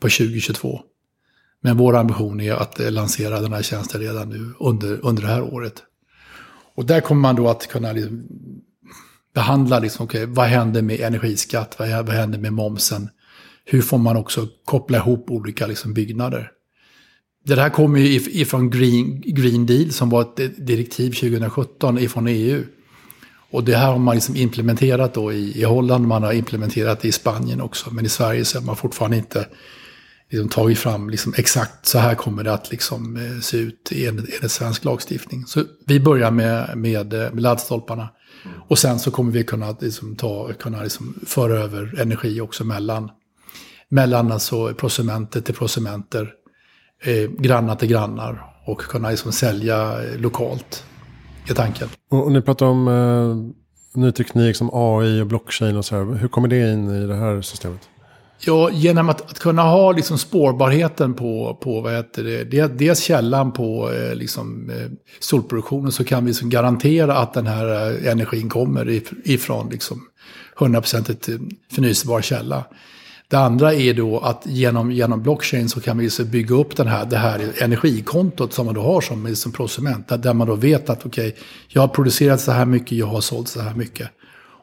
på 0.00 0.08
2022. 0.08 0.80
Men 1.62 1.76
vår 1.76 1.96
ambition 1.96 2.40
är 2.40 2.52
att 2.52 2.92
lansera 2.92 3.40
den 3.40 3.52
här 3.52 3.62
tjänsten 3.62 4.00
redan 4.00 4.28
nu 4.28 4.54
under, 4.60 5.06
under 5.06 5.22
det 5.22 5.28
här 5.28 5.42
året. 5.42 5.82
Och 6.74 6.86
där 6.86 7.00
kommer 7.00 7.20
man 7.20 7.36
då 7.36 7.48
att 7.48 7.66
kunna 7.66 7.92
liksom 7.92 8.28
behandla, 9.34 9.78
liksom, 9.78 10.04
okay, 10.04 10.26
vad 10.26 10.46
händer 10.46 10.82
med 10.82 11.00
energiskatt, 11.00 11.76
vad, 11.78 11.88
vad 11.88 12.14
händer 12.14 12.38
med 12.38 12.52
momsen? 12.52 13.08
Hur 13.64 13.82
får 13.82 13.98
man 13.98 14.16
också 14.16 14.48
koppla 14.64 14.98
ihop 14.98 15.30
olika 15.30 15.66
liksom, 15.66 15.94
byggnader? 15.94 16.52
Det 17.46 17.60
här 17.60 17.70
kommer 17.70 18.00
ju 18.00 18.06
ifrån 18.14 18.70
Green, 18.70 19.22
Green 19.26 19.66
Deal 19.66 19.92
som 19.92 20.10
var 20.10 20.22
ett 20.22 20.66
direktiv 20.66 21.10
2017 21.10 21.98
ifrån 21.98 22.28
EU. 22.28 22.64
Och 23.50 23.64
det 23.64 23.76
här 23.76 23.86
har 23.86 23.98
man 23.98 24.14
liksom 24.14 24.36
implementerat 24.36 25.14
då 25.14 25.32
i, 25.32 25.60
i 25.60 25.64
Holland, 25.64 26.06
man 26.06 26.22
har 26.22 26.32
implementerat 26.32 27.00
det 27.00 27.08
i 27.08 27.12
Spanien 27.12 27.60
också. 27.60 27.90
Men 27.90 28.06
i 28.06 28.08
Sverige 28.08 28.44
så 28.44 28.58
är 28.58 28.62
man 28.62 28.76
fortfarande 28.76 29.16
inte 29.16 29.46
liksom 30.30 30.48
tagit 30.48 30.78
fram 30.78 31.10
liksom 31.10 31.34
exakt 31.36 31.86
så 31.86 31.98
här 31.98 32.14
kommer 32.14 32.44
det 32.44 32.52
att 32.52 32.70
liksom, 32.70 33.16
eh, 33.16 33.40
se 33.40 33.56
ut 33.56 33.92
enligt, 33.92 34.36
enligt 34.36 34.50
svensk 34.50 34.84
lagstiftning. 34.84 35.46
Så 35.46 35.64
vi 35.86 36.00
börjar 36.00 36.30
med, 36.30 36.78
med, 36.78 37.14
eh, 37.14 37.32
med 37.32 37.42
laddstolparna. 37.42 38.08
Mm. 38.44 38.58
Och 38.68 38.78
sen 38.78 38.98
så 38.98 39.10
kommer 39.10 39.32
vi 39.32 39.44
kunna, 39.44 39.76
liksom, 39.80 40.16
ta, 40.16 40.52
kunna 40.52 40.82
liksom, 40.82 41.14
föra 41.26 41.58
över 41.58 42.00
energi 42.00 42.40
också 42.40 42.64
mellan, 42.64 43.10
mellan 43.88 44.32
alltså 44.32 44.74
prosumenter 44.74 45.40
till 45.40 45.54
prosumenter, 45.54 46.32
eh, 47.04 47.30
grannar 47.30 47.76
till 47.76 47.88
grannar 47.88 48.54
och 48.66 48.80
kunna 48.80 49.10
liksom, 49.10 49.32
sälja 49.32 50.02
eh, 50.02 50.20
lokalt 50.20 50.84
i 51.50 51.54
tanken. 51.54 51.88
Och, 52.10 52.24
och 52.24 52.32
ni 52.32 52.42
pratar 52.42 52.66
om 52.66 52.88
eh, 52.88 54.00
ny 54.00 54.12
teknik 54.12 54.56
som 54.56 54.70
AI 54.72 55.20
och 55.20 55.26
blockchain 55.26 55.76
och 55.76 55.84
så 55.84 55.96
här. 55.96 56.18
Hur 56.18 56.28
kommer 56.28 56.48
det 56.48 56.72
in 56.72 56.90
i 56.90 57.06
det 57.06 57.16
här 57.16 57.42
systemet? 57.42 57.88
Ja, 58.38 58.70
genom 58.70 59.08
att, 59.08 59.30
att, 59.30 59.38
kunna 59.38 59.62
ha 59.62 59.92
liksom 59.92 60.18
spårbarheten 60.18 61.14
på, 61.14 61.58
på 61.62 61.80
vad 61.80 61.92
heter 61.92 62.44
det, 62.44 62.78
dels 62.78 63.00
källan 63.00 63.52
på 63.52 63.92
eh, 63.92 64.14
liksom, 64.14 64.70
eh, 64.70 64.90
solproduktionen 65.20 65.92
så 65.92 66.04
kan 66.04 66.24
vi 66.24 66.30
liksom 66.30 66.50
garantera 66.50 67.16
att 67.16 67.34
den 67.34 67.46
här 67.46 67.90
eh, 68.04 68.12
energin 68.12 68.48
kommer 68.48 69.02
ifrån 69.24 69.68
liksom 69.70 70.02
100% 70.58 71.54
förnyelsebar 71.72 72.20
källa. 72.20 72.64
Det 73.28 73.36
andra 73.36 73.74
är 73.74 73.94
då 73.94 74.18
att 74.18 74.42
genom, 74.46 74.92
genom 74.92 75.22
blockchain 75.22 75.68
så 75.68 75.80
kan 75.80 75.98
vi 75.98 76.10
så 76.10 76.24
bygga 76.24 76.54
upp 76.54 76.76
den 76.76 76.86
här, 76.86 77.04
det 77.04 77.16
här 77.16 77.52
energikontot 77.58 78.52
som 78.52 78.66
man 78.66 78.74
då 78.74 78.80
har 78.80 79.00
som, 79.00 79.36
som 79.36 79.52
prosument. 79.52 80.08
Där, 80.08 80.18
där 80.18 80.34
man 80.34 80.46
då 80.46 80.54
vet 80.54 80.90
att 80.90 81.06
okej, 81.06 81.28
okay, 81.28 81.42
jag 81.68 81.80
har 81.80 81.88
producerat 81.88 82.40
så 82.40 82.52
här 82.52 82.66
mycket, 82.66 82.98
jag 82.98 83.06
har 83.06 83.20
sålt 83.20 83.48
så 83.48 83.60
här 83.60 83.74
mycket. 83.74 84.08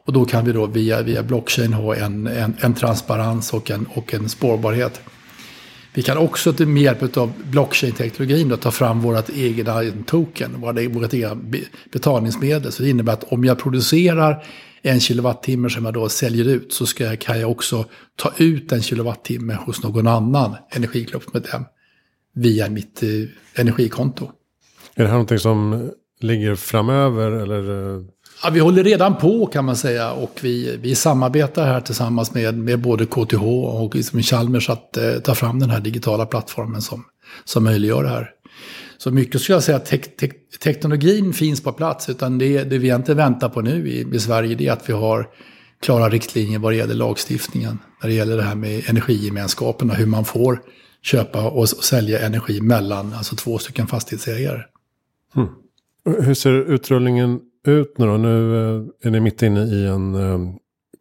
Och 0.06 0.12
då 0.12 0.24
kan 0.24 0.44
vi 0.44 0.52
då 0.52 0.66
via, 0.66 1.02
via 1.02 1.22
blockchain 1.22 1.72
ha 1.72 1.96
en, 1.96 2.26
en, 2.26 2.56
en 2.60 2.74
transparens 2.74 3.52
och 3.52 3.70
en, 3.70 3.86
och 3.94 4.14
en 4.14 4.28
spårbarhet. 4.28 5.00
Vi 5.94 6.02
kan 6.02 6.18
också 6.18 6.54
med 6.58 6.82
hjälp 6.82 7.16
av 7.16 7.32
blockchain-teknologin 7.50 8.56
ta 8.56 8.70
fram 8.70 9.00
vårt 9.00 9.30
egna 9.30 9.82
token, 10.06 10.60
vårt 10.60 10.78
egna 11.14 11.36
betalningsmedel. 11.92 12.72
Så 12.72 12.82
det 12.82 12.90
innebär 12.90 13.12
att 13.12 13.24
om 13.24 13.44
jag 13.44 13.58
producerar 13.58 14.44
en 14.86 15.00
kilowattimme 15.00 15.70
som 15.70 15.84
jag 15.84 15.94
då 15.94 16.08
säljer 16.08 16.48
ut 16.48 16.72
så 16.72 16.86
ska, 16.86 17.16
kan 17.16 17.40
jag 17.40 17.50
också 17.50 17.84
ta 18.16 18.32
ut 18.36 18.72
en 18.72 18.82
kilowattimme 18.82 19.54
hos 19.54 19.82
någon 19.82 20.06
annan 20.06 20.56
energiklubbsmedlem 20.70 21.64
via 22.34 22.68
mitt 22.68 23.02
eh, 23.02 23.08
energikonto. 23.54 24.24
Är 24.94 25.02
det 25.02 25.08
här 25.08 25.14
någonting 25.14 25.38
som 25.38 25.90
ligger 26.20 26.54
framöver 26.54 27.30
eller 27.30 27.94
eh, 27.96 28.02
Ja, 28.42 28.50
vi 28.50 28.60
håller 28.60 28.84
redan 28.84 29.16
på 29.16 29.46
kan 29.46 29.64
man 29.64 29.76
säga 29.76 30.12
och 30.12 30.38
vi, 30.42 30.76
vi 30.76 30.94
samarbetar 30.94 31.66
här 31.66 31.80
tillsammans 31.80 32.34
med, 32.34 32.58
med 32.58 32.80
både 32.80 33.06
KTH 33.06 33.44
och 33.44 33.94
liksom 33.94 34.22
Chalmers 34.22 34.70
att 34.70 34.96
eh, 34.96 35.14
ta 35.14 35.34
fram 35.34 35.58
den 35.58 35.70
här 35.70 35.80
digitala 35.80 36.26
plattformen 36.26 36.80
som, 36.82 37.04
som 37.44 37.64
möjliggör 37.64 38.02
det 38.02 38.08
här. 38.08 38.30
Så 38.98 39.10
mycket 39.10 39.40
skulle 39.40 39.56
jag 39.56 39.62
säga 39.62 39.76
att 39.76 39.86
te 39.86 39.98
te 39.98 40.28
teknologin 40.62 41.32
finns 41.32 41.62
på 41.62 41.72
plats 41.72 42.08
utan 42.08 42.38
det, 42.38 42.64
det 42.64 42.78
vi 42.78 42.88
inte 42.88 43.14
väntar 43.14 43.48
på 43.48 43.60
nu 43.60 43.88
i, 43.88 44.06
i 44.14 44.20
Sverige 44.20 44.54
det 44.54 44.66
är 44.66 44.72
att 44.72 44.88
vi 44.88 44.92
har 44.92 45.28
klara 45.82 46.08
riktlinjer 46.08 46.58
vad 46.58 46.72
det 46.72 46.76
gäller 46.76 46.94
lagstiftningen. 46.94 47.78
När 48.02 48.08
det 48.08 48.14
gäller 48.14 48.36
det 48.36 48.42
här 48.42 48.54
med 48.54 48.90
energigemenskaperna, 48.90 49.94
hur 49.94 50.06
man 50.06 50.24
får 50.24 50.60
köpa 51.02 51.50
och, 51.50 51.58
och 51.58 51.68
sälja 51.68 52.26
energi 52.26 52.60
mellan 52.60 53.12
alltså 53.12 53.36
två 53.36 53.58
stycken 53.58 53.86
fastighetsägare. 53.86 54.62
Hmm. 55.34 55.48
Hur 56.04 56.34
ser 56.34 56.52
utrullningen 56.52 57.40
ut 57.66 57.98
nu 57.98 58.06
då? 58.06 58.16
Nu 58.16 58.56
eh, 58.56 58.82
är 59.02 59.10
ni 59.10 59.20
mitt 59.20 59.42
inne 59.42 59.64
i 59.64 59.86
en 59.86 60.14
eh, 60.14 60.38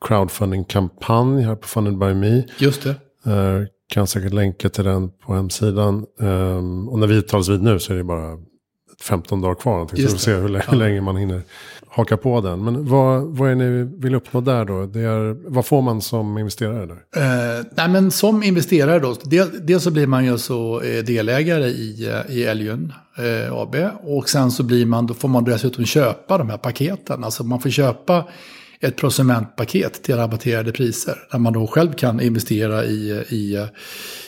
crowdfunding-kampanj 0.06 1.44
här 1.44 1.56
på 1.56 1.68
Funded 1.68 1.98
by 1.98 2.14
Me. 2.14 2.44
Just 2.58 2.84
det. 2.84 2.96
Kan 3.94 4.08
säkert 4.08 4.34
länka 4.34 4.70
till 4.70 4.84
den 4.84 5.10
på 5.10 5.34
hemsidan. 5.34 6.06
och 6.90 7.00
när 7.00 7.08
vi 7.08 7.22
talas 7.22 7.50
vid 7.50 7.62
nu 7.62 7.80
så 7.80 7.94
är 7.94 7.98
det 7.98 8.04
bara 8.04 8.38
15 9.02 9.42
dagar 9.42 9.56
kvar. 9.56 9.88
Så 9.88 9.96
vi 9.96 10.08
får 10.08 10.18
se 10.18 10.34
hur, 10.34 10.50
hur 10.50 10.62
ja. 10.68 10.74
länge 10.74 11.02
man 11.02 11.16
hinner 11.16 11.42
haka 11.88 12.18
på 12.18 12.42
den. 12.42 12.64
Men 12.64 12.86
vad, 12.86 13.24
vad 13.24 13.52
är 13.52 13.56
ni 13.56 13.84
vill 13.98 14.16
uppnå 14.16 14.42
där 14.42 14.66
då? 14.66 14.86
Det 14.86 15.00
är, 15.00 15.50
vad 15.50 15.66
får 15.66 15.82
man 15.82 16.02
som 16.02 16.38
investerare 16.38 16.86
där? 16.86 16.98
Eh, 17.16 17.66
nej 17.76 17.90
men 17.90 18.12
som 18.12 18.44
investerare 18.44 19.00
då, 19.00 19.16
dels 19.24 19.52
del 19.62 19.82
så 19.82 19.92
blir 19.92 20.08
man 20.08 20.26
ju 20.26 20.38
så 20.38 20.82
eh, 20.82 21.04
delägare 21.04 21.66
i, 21.66 22.08
eh, 22.08 22.36
i 22.36 22.44
Älgön 22.44 22.94
eh, 23.18 23.54
AB. 23.54 23.76
Och 24.04 24.30
sen 24.30 24.52
så 24.52 24.64
blir 24.64 24.86
man, 24.86 25.08
då 25.08 25.14
får 25.14 25.28
man 25.30 25.44
dessutom 25.44 25.86
köpa 25.86 26.38
de 26.38 26.50
här 26.50 26.58
paketen. 26.58 27.24
Alltså 27.24 27.44
man 27.44 27.60
får 27.60 27.70
köpa 27.70 28.26
ett 28.84 28.96
prosumentpaket 28.96 30.04
till 30.04 30.16
rabatterade 30.16 30.72
priser. 30.72 31.28
Där 31.32 31.40
man 31.40 31.54
då 31.54 31.68
själv 31.68 31.94
kan 31.94 32.22
investera 32.22 32.86
i, 32.86 33.12
i, 33.30 33.68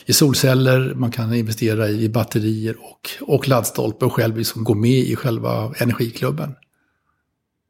i 0.06 0.12
solceller, 0.12 0.94
man 0.94 1.10
kan 1.10 1.34
investera 1.34 1.88
i 1.88 2.08
batterier 2.08 2.76
och, 2.80 3.10
och 3.20 3.48
laddstolpe 3.48 4.04
och 4.04 4.12
själv 4.12 4.38
liksom 4.38 4.64
gå 4.64 4.74
med 4.74 4.98
i 4.98 5.16
själva 5.16 5.74
energiklubben. 5.78 6.54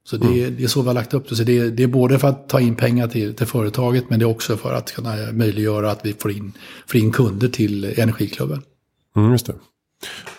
Så 0.05 0.17
det, 0.17 0.27
mm. 0.27 0.57
det, 0.57 0.65
är 0.65 0.69
så 0.69 0.81
vi 0.81 0.87
har 0.87 0.95
lagt 0.95 1.15
upp 1.15 1.29
det. 1.29 1.37
Så 1.37 1.45
det, 1.45 1.71
det, 1.71 1.83
är 1.83 1.87
både 1.87 2.19
för 2.19 2.29
att 2.29 2.49
ta 2.49 2.61
in 2.61 2.77
pengar 2.77 3.09
till, 3.09 3.35
till 3.35 3.47
företaget 3.47 4.11
men 4.11 4.19
det 4.19 4.25
är 4.25 4.31
också 4.31 4.57
för 4.57 4.73
att 4.73 4.93
kunna 4.93 5.33
möjliggöra 5.33 5.91
att 5.91 6.07
vi 6.07 6.13
får 6.13 6.31
in, 6.31 6.53
får 6.87 7.01
in 7.01 7.13
kunder 7.13 7.49
till 7.49 7.85
Energiklubben. 8.01 8.63
Mm, 9.17 9.33
just 9.33 9.47
det. 9.47 9.53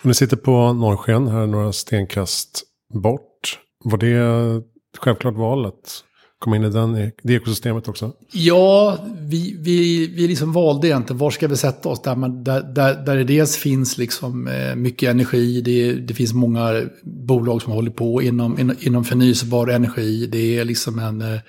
Och 0.00 0.06
ni 0.06 0.14
sitter 0.14 0.36
på 0.36 0.72
Norrsken 0.72 1.28
här 1.28 1.46
några 1.46 1.72
stenkast 1.72 2.62
bort. 2.94 3.58
Var 3.84 3.98
det 3.98 4.62
självklart 4.98 5.34
valet? 5.34 6.04
Komma 6.38 6.56
in 6.56 6.64
i 6.64 6.70
den, 6.70 7.12
det 7.22 7.34
ekosystemet 7.34 7.88
också? 7.88 8.12
Ja, 8.32 8.98
vi, 9.20 9.56
vi, 9.58 10.06
vi 10.06 10.28
liksom 10.28 10.52
valde 10.52 10.88
egentligen 10.88 11.18
var 11.18 11.30
ska 11.30 11.48
vi 11.48 11.56
sätta 11.56 11.88
oss 11.88 12.02
där, 12.02 12.16
man, 12.16 12.44
där, 12.44 12.62
där, 12.62 12.94
där 12.94 13.16
det 13.16 13.24
dels 13.24 13.56
finns 13.56 13.98
liksom 13.98 14.48
eh, 14.48 14.74
mycket 14.74 15.10
energi, 15.10 15.60
det, 15.60 15.92
det 15.92 16.14
finns 16.14 16.32
många 16.32 16.82
bolag 17.02 17.62
som 17.62 17.72
håller 17.72 17.90
på 17.90 18.22
inom, 18.22 18.58
inom, 18.58 18.76
inom 18.80 19.04
förnyelsebar 19.04 19.68
energi, 19.68 20.26
det 20.26 20.58
är 20.58 20.64
liksom 20.64 20.98
en 20.98 21.22
eh, 21.22 21.40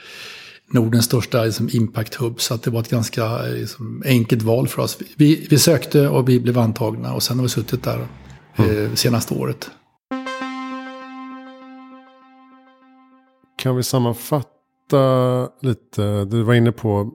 Nordens 0.71 1.05
största 1.05 1.43
liksom, 1.43 1.69
impact-hub. 1.69 2.37
Så 2.37 2.53
att 2.53 2.63
det 2.63 2.71
var 2.71 2.79
ett 2.79 2.89
ganska 2.89 3.41
liksom, 3.41 4.03
enkelt 4.05 4.41
val 4.41 4.67
för 4.67 4.81
oss. 4.81 4.97
Vi, 5.15 5.47
vi 5.49 5.57
sökte 5.57 6.07
och 6.07 6.29
vi 6.29 6.39
blev 6.39 6.57
antagna 6.57 7.13
och 7.13 7.23
sen 7.23 7.37
har 7.37 7.43
vi 7.43 7.49
suttit 7.49 7.83
där 7.83 8.07
mm. 8.55 8.85
eh, 8.85 8.93
senaste 8.93 9.33
året. 9.33 9.69
Kan 13.57 13.75
vi 13.75 13.83
sammanfatta 13.83 14.58
lite? 15.61 16.25
Du 16.25 16.43
var 16.43 16.53
inne 16.53 16.71
på 16.71 17.11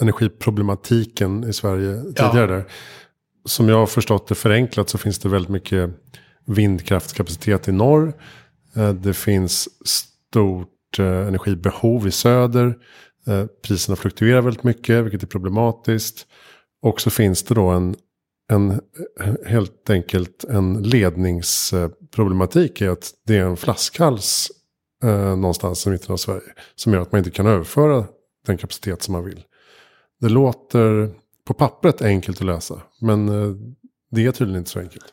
energiproblematiken 0.00 1.44
i 1.44 1.52
Sverige 1.52 2.02
tidigare. 2.02 2.56
Ja. 2.56 2.64
Som 3.44 3.68
jag 3.68 3.78
har 3.78 3.86
förstått 3.86 4.28
det 4.28 4.34
förenklat 4.34 4.88
så 4.88 4.98
finns 4.98 5.18
det 5.18 5.28
väldigt 5.28 5.50
mycket 5.50 5.90
vindkraftskapacitet 6.46 7.68
i 7.68 7.72
norr. 7.72 8.12
Eh, 8.76 8.92
det 8.92 9.14
finns 9.14 9.68
stort 9.88 10.72
Eh, 10.98 11.28
energibehov 11.28 12.06
i 12.06 12.10
söder. 12.10 12.74
Eh, 13.26 13.46
priserna 13.62 13.96
fluktuerar 13.96 14.40
väldigt 14.40 14.64
mycket, 14.64 15.04
vilket 15.04 15.22
är 15.22 15.26
problematiskt. 15.26 16.26
Och 16.82 17.00
så 17.00 17.10
finns 17.10 17.42
det 17.42 17.54
då 17.54 17.68
en, 17.68 17.96
en 18.52 18.80
helt 19.46 19.90
enkelt 19.90 20.44
en 20.44 20.82
ledningsproblematik 20.82 22.82
i 22.82 22.88
att 22.88 23.10
det 23.26 23.36
är 23.36 23.42
en 23.42 23.56
flaskhals 23.56 24.50
eh, 25.04 25.36
någonstans 25.36 25.86
i 25.86 25.90
mitten 25.90 26.12
av 26.12 26.16
Sverige. 26.16 26.52
Som 26.74 26.92
gör 26.92 27.00
att 27.00 27.12
man 27.12 27.18
inte 27.18 27.30
kan 27.30 27.46
överföra 27.46 28.04
den 28.46 28.58
kapacitet 28.58 29.02
som 29.02 29.12
man 29.12 29.24
vill. 29.24 29.42
Det 30.20 30.28
låter 30.28 31.10
på 31.46 31.54
pappret 31.54 32.02
enkelt 32.02 32.40
att 32.40 32.46
lösa, 32.46 32.82
men 33.00 33.28
eh, 33.28 33.56
det 34.10 34.26
är 34.26 34.32
tydligen 34.32 34.58
inte 34.58 34.70
så 34.70 34.80
enkelt. 34.80 35.04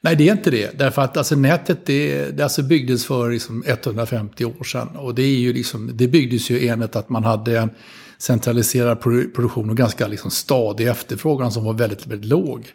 Nej, 0.00 0.16
det 0.16 0.28
är 0.28 0.32
inte 0.32 0.50
det. 0.50 0.78
Därför 0.78 1.02
att 1.02 1.16
alltså, 1.16 1.36
nätet 1.36 1.86
det, 1.86 2.30
det 2.30 2.42
alltså 2.42 2.62
byggdes 2.62 3.06
för 3.06 3.30
liksom 3.30 3.64
150 3.66 4.44
år 4.44 4.64
sedan. 4.64 4.88
Och 4.88 5.14
det, 5.14 5.22
är 5.22 5.38
ju 5.38 5.52
liksom, 5.52 5.90
det 5.94 6.08
byggdes 6.08 6.50
ju 6.50 6.68
enligt 6.68 6.96
att 6.96 7.08
man 7.08 7.24
hade 7.24 7.58
en 7.58 7.70
centraliserad 8.18 9.00
produktion 9.00 9.70
och 9.70 9.76
ganska 9.76 10.06
liksom 10.06 10.30
stadig 10.30 10.88
efterfrågan 10.88 11.52
som 11.52 11.64
var 11.64 11.72
väldigt, 11.72 12.06
väldigt 12.06 12.30
låg. 12.30 12.72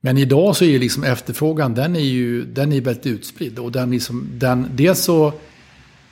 Men 0.00 0.18
idag 0.18 0.56
så 0.56 0.64
är 0.64 0.68
ju 0.68 0.78
liksom 0.78 1.04
efterfrågan, 1.04 1.74
den 1.74 1.96
är 1.96 2.00
ju 2.00 2.44
den 2.44 2.72
är 2.72 2.80
väldigt 2.80 3.06
utspridd. 3.06 3.58
Och 3.58 3.72
den 3.72 3.90
liksom, 3.90 4.28
den, 4.32 4.70
dels 4.74 5.00
så 5.00 5.32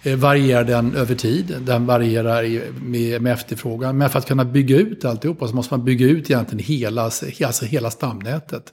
Eh, 0.03 0.17
varierar 0.17 0.65
den 0.65 0.95
över 0.95 1.15
tid, 1.15 1.57
den 1.61 1.87
varierar 1.87 2.71
med, 2.85 3.23
med 3.23 3.33
efterfrågan. 3.33 3.99
Men 3.99 4.11
för 4.11 4.19
att 4.19 4.27
kunna 4.27 4.45
bygga 4.45 4.77
ut 4.77 5.05
alltihopa 5.05 5.49
så 5.49 5.55
måste 5.55 5.75
man 5.75 5.85
bygga 5.85 6.07
ut 6.07 6.31
egentligen 6.31 6.65
hela, 6.65 7.03
alltså 7.03 7.65
hela 7.65 7.91
stamnätet. 7.91 8.65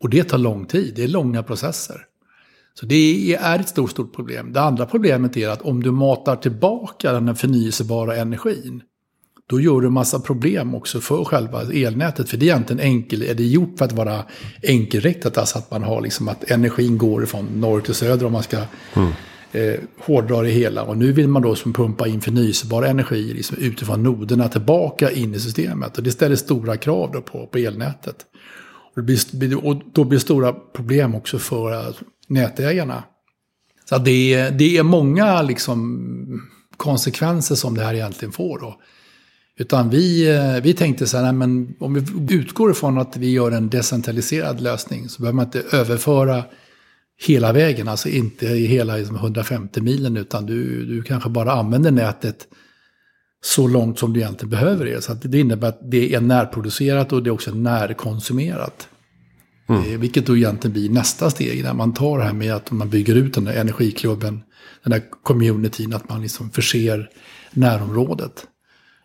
Och 0.00 0.10
det 0.10 0.24
tar 0.24 0.38
lång 0.38 0.66
tid, 0.66 0.92
det 0.96 1.04
är 1.04 1.08
långa 1.08 1.42
processer. 1.42 2.06
Så 2.74 2.86
det 2.86 3.34
är 3.34 3.58
ett 3.58 3.68
stort, 3.68 3.90
stort 3.90 4.14
problem. 4.14 4.52
Det 4.52 4.60
andra 4.60 4.86
problemet 4.86 5.36
är 5.36 5.48
att 5.48 5.62
om 5.62 5.82
du 5.82 5.90
matar 5.90 6.36
tillbaka 6.36 7.12
den 7.12 7.36
förnyelsebara 7.36 8.16
energin, 8.16 8.82
då 9.46 9.60
gör 9.60 9.80
du 9.80 9.90
massa 9.90 10.20
problem 10.20 10.74
också 10.74 11.00
för 11.00 11.24
själva 11.24 11.62
elnätet. 11.62 12.28
För 12.28 12.36
det 12.36 12.44
är 12.44 12.46
egentligen 12.46 12.80
enkel, 12.80 13.22
är 13.22 13.34
det 13.34 13.44
gjort 13.44 13.78
för 13.78 13.84
att 13.84 13.92
vara 13.92 14.24
enkelriktat, 14.62 15.38
alltså 15.38 15.58
att 15.58 15.70
man 15.70 15.82
har 15.82 16.00
liksom 16.00 16.28
att 16.28 16.50
energin 16.50 16.98
går 16.98 17.26
från 17.26 17.46
norr 17.46 17.80
till 17.80 17.94
söder 17.94 18.26
om 18.26 18.32
man 18.32 18.42
ska 18.42 18.56
mm 18.96 19.12
eh, 19.52 19.80
hårdrar 19.98 20.42
det 20.42 20.50
hela. 20.50 20.82
Och 20.82 20.96
nu 20.96 21.12
vill 21.12 21.28
man 21.28 21.42
då 21.42 21.54
som 21.54 21.72
pumpa 21.72 22.08
in 22.08 22.20
förnyelsebar 22.20 22.82
energi 22.82 23.34
liksom 23.34 23.56
utifrån 23.56 24.02
noderna 24.02 24.48
tillbaka 24.48 25.10
in 25.10 25.34
i 25.34 25.40
systemet. 25.40 25.98
Och 25.98 26.04
det 26.04 26.10
ställer 26.10 26.36
stora 26.36 26.76
krav 26.76 27.10
då 27.12 27.20
på, 27.20 27.46
på 27.46 27.58
elnätet. 27.58 28.16
Och, 28.96 29.04
blir, 29.04 29.66
och 29.66 29.82
då 29.92 30.04
blir 30.04 30.18
det 30.18 30.22
stora 30.22 30.52
problem 30.52 31.14
också 31.14 31.38
för 31.38 31.72
eh, 31.72 31.94
nätägarna. 32.26 33.04
Så 33.88 33.98
det 33.98 34.34
är, 34.34 34.50
det 34.50 34.76
är 34.76 34.82
många 34.82 35.42
liksom 35.42 36.48
konsekvenser 36.76 37.54
som 37.54 37.74
det 37.74 37.84
här 37.84 37.94
egentligen 37.94 38.32
får. 38.32 38.58
Då. 38.58 38.80
Utan 39.56 39.90
vi, 39.90 40.36
eh, 40.36 40.62
vi 40.62 40.74
tänkte 40.74 41.06
så 41.06 41.18
här, 41.18 41.32
men 41.32 41.74
om 41.80 41.94
vi 41.94 42.34
utgår 42.34 42.70
ifrån 42.70 42.98
att 42.98 43.16
vi 43.16 43.30
gör 43.30 43.50
en 43.50 43.68
decentraliserad 43.68 44.60
lösning 44.60 45.08
så 45.08 45.22
behöver 45.22 45.36
man 45.36 45.44
inte 45.44 45.62
överföra 45.76 46.44
hela 47.26 47.52
vägen, 47.52 47.88
alltså 47.88 48.08
inte 48.08 48.46
i 48.46 48.66
hela 48.66 48.96
liksom 48.96 49.16
150 49.16 49.80
milen, 49.80 50.16
utan 50.16 50.46
du, 50.46 50.86
du 50.86 51.02
kanske 51.02 51.28
bara 51.28 51.52
använder 51.52 51.90
nätet 51.90 52.48
så 53.42 53.68
långt 53.68 53.98
som 53.98 54.12
du 54.12 54.20
egentligen 54.20 54.50
behöver 54.50 54.84
det. 54.84 55.04
Så 55.04 55.14
det 55.14 55.38
innebär 55.38 55.68
att 55.68 55.90
det 55.90 56.14
är 56.14 56.20
närproducerat 56.20 57.12
och 57.12 57.22
det 57.22 57.30
är 57.30 57.32
också 57.32 57.54
närkonsumerat. 57.54 58.88
Mm. 59.68 59.92
Eh, 59.92 59.98
vilket 59.98 60.26
då 60.26 60.36
egentligen 60.36 60.72
blir 60.72 60.90
nästa 60.90 61.30
steg 61.30 61.64
när 61.64 61.74
man 61.74 61.94
tar 61.94 62.18
det 62.18 62.24
här 62.24 62.32
med 62.32 62.54
att 62.54 62.70
man 62.70 62.90
bygger 62.90 63.14
ut 63.14 63.34
den 63.34 63.44
där 63.44 63.54
energiklubben, 63.54 64.42
den 64.82 64.90
där 64.90 65.02
communityn, 65.22 65.94
att 65.94 66.08
man 66.08 66.22
liksom 66.22 66.50
förser 66.50 67.10
närområdet. 67.52 68.46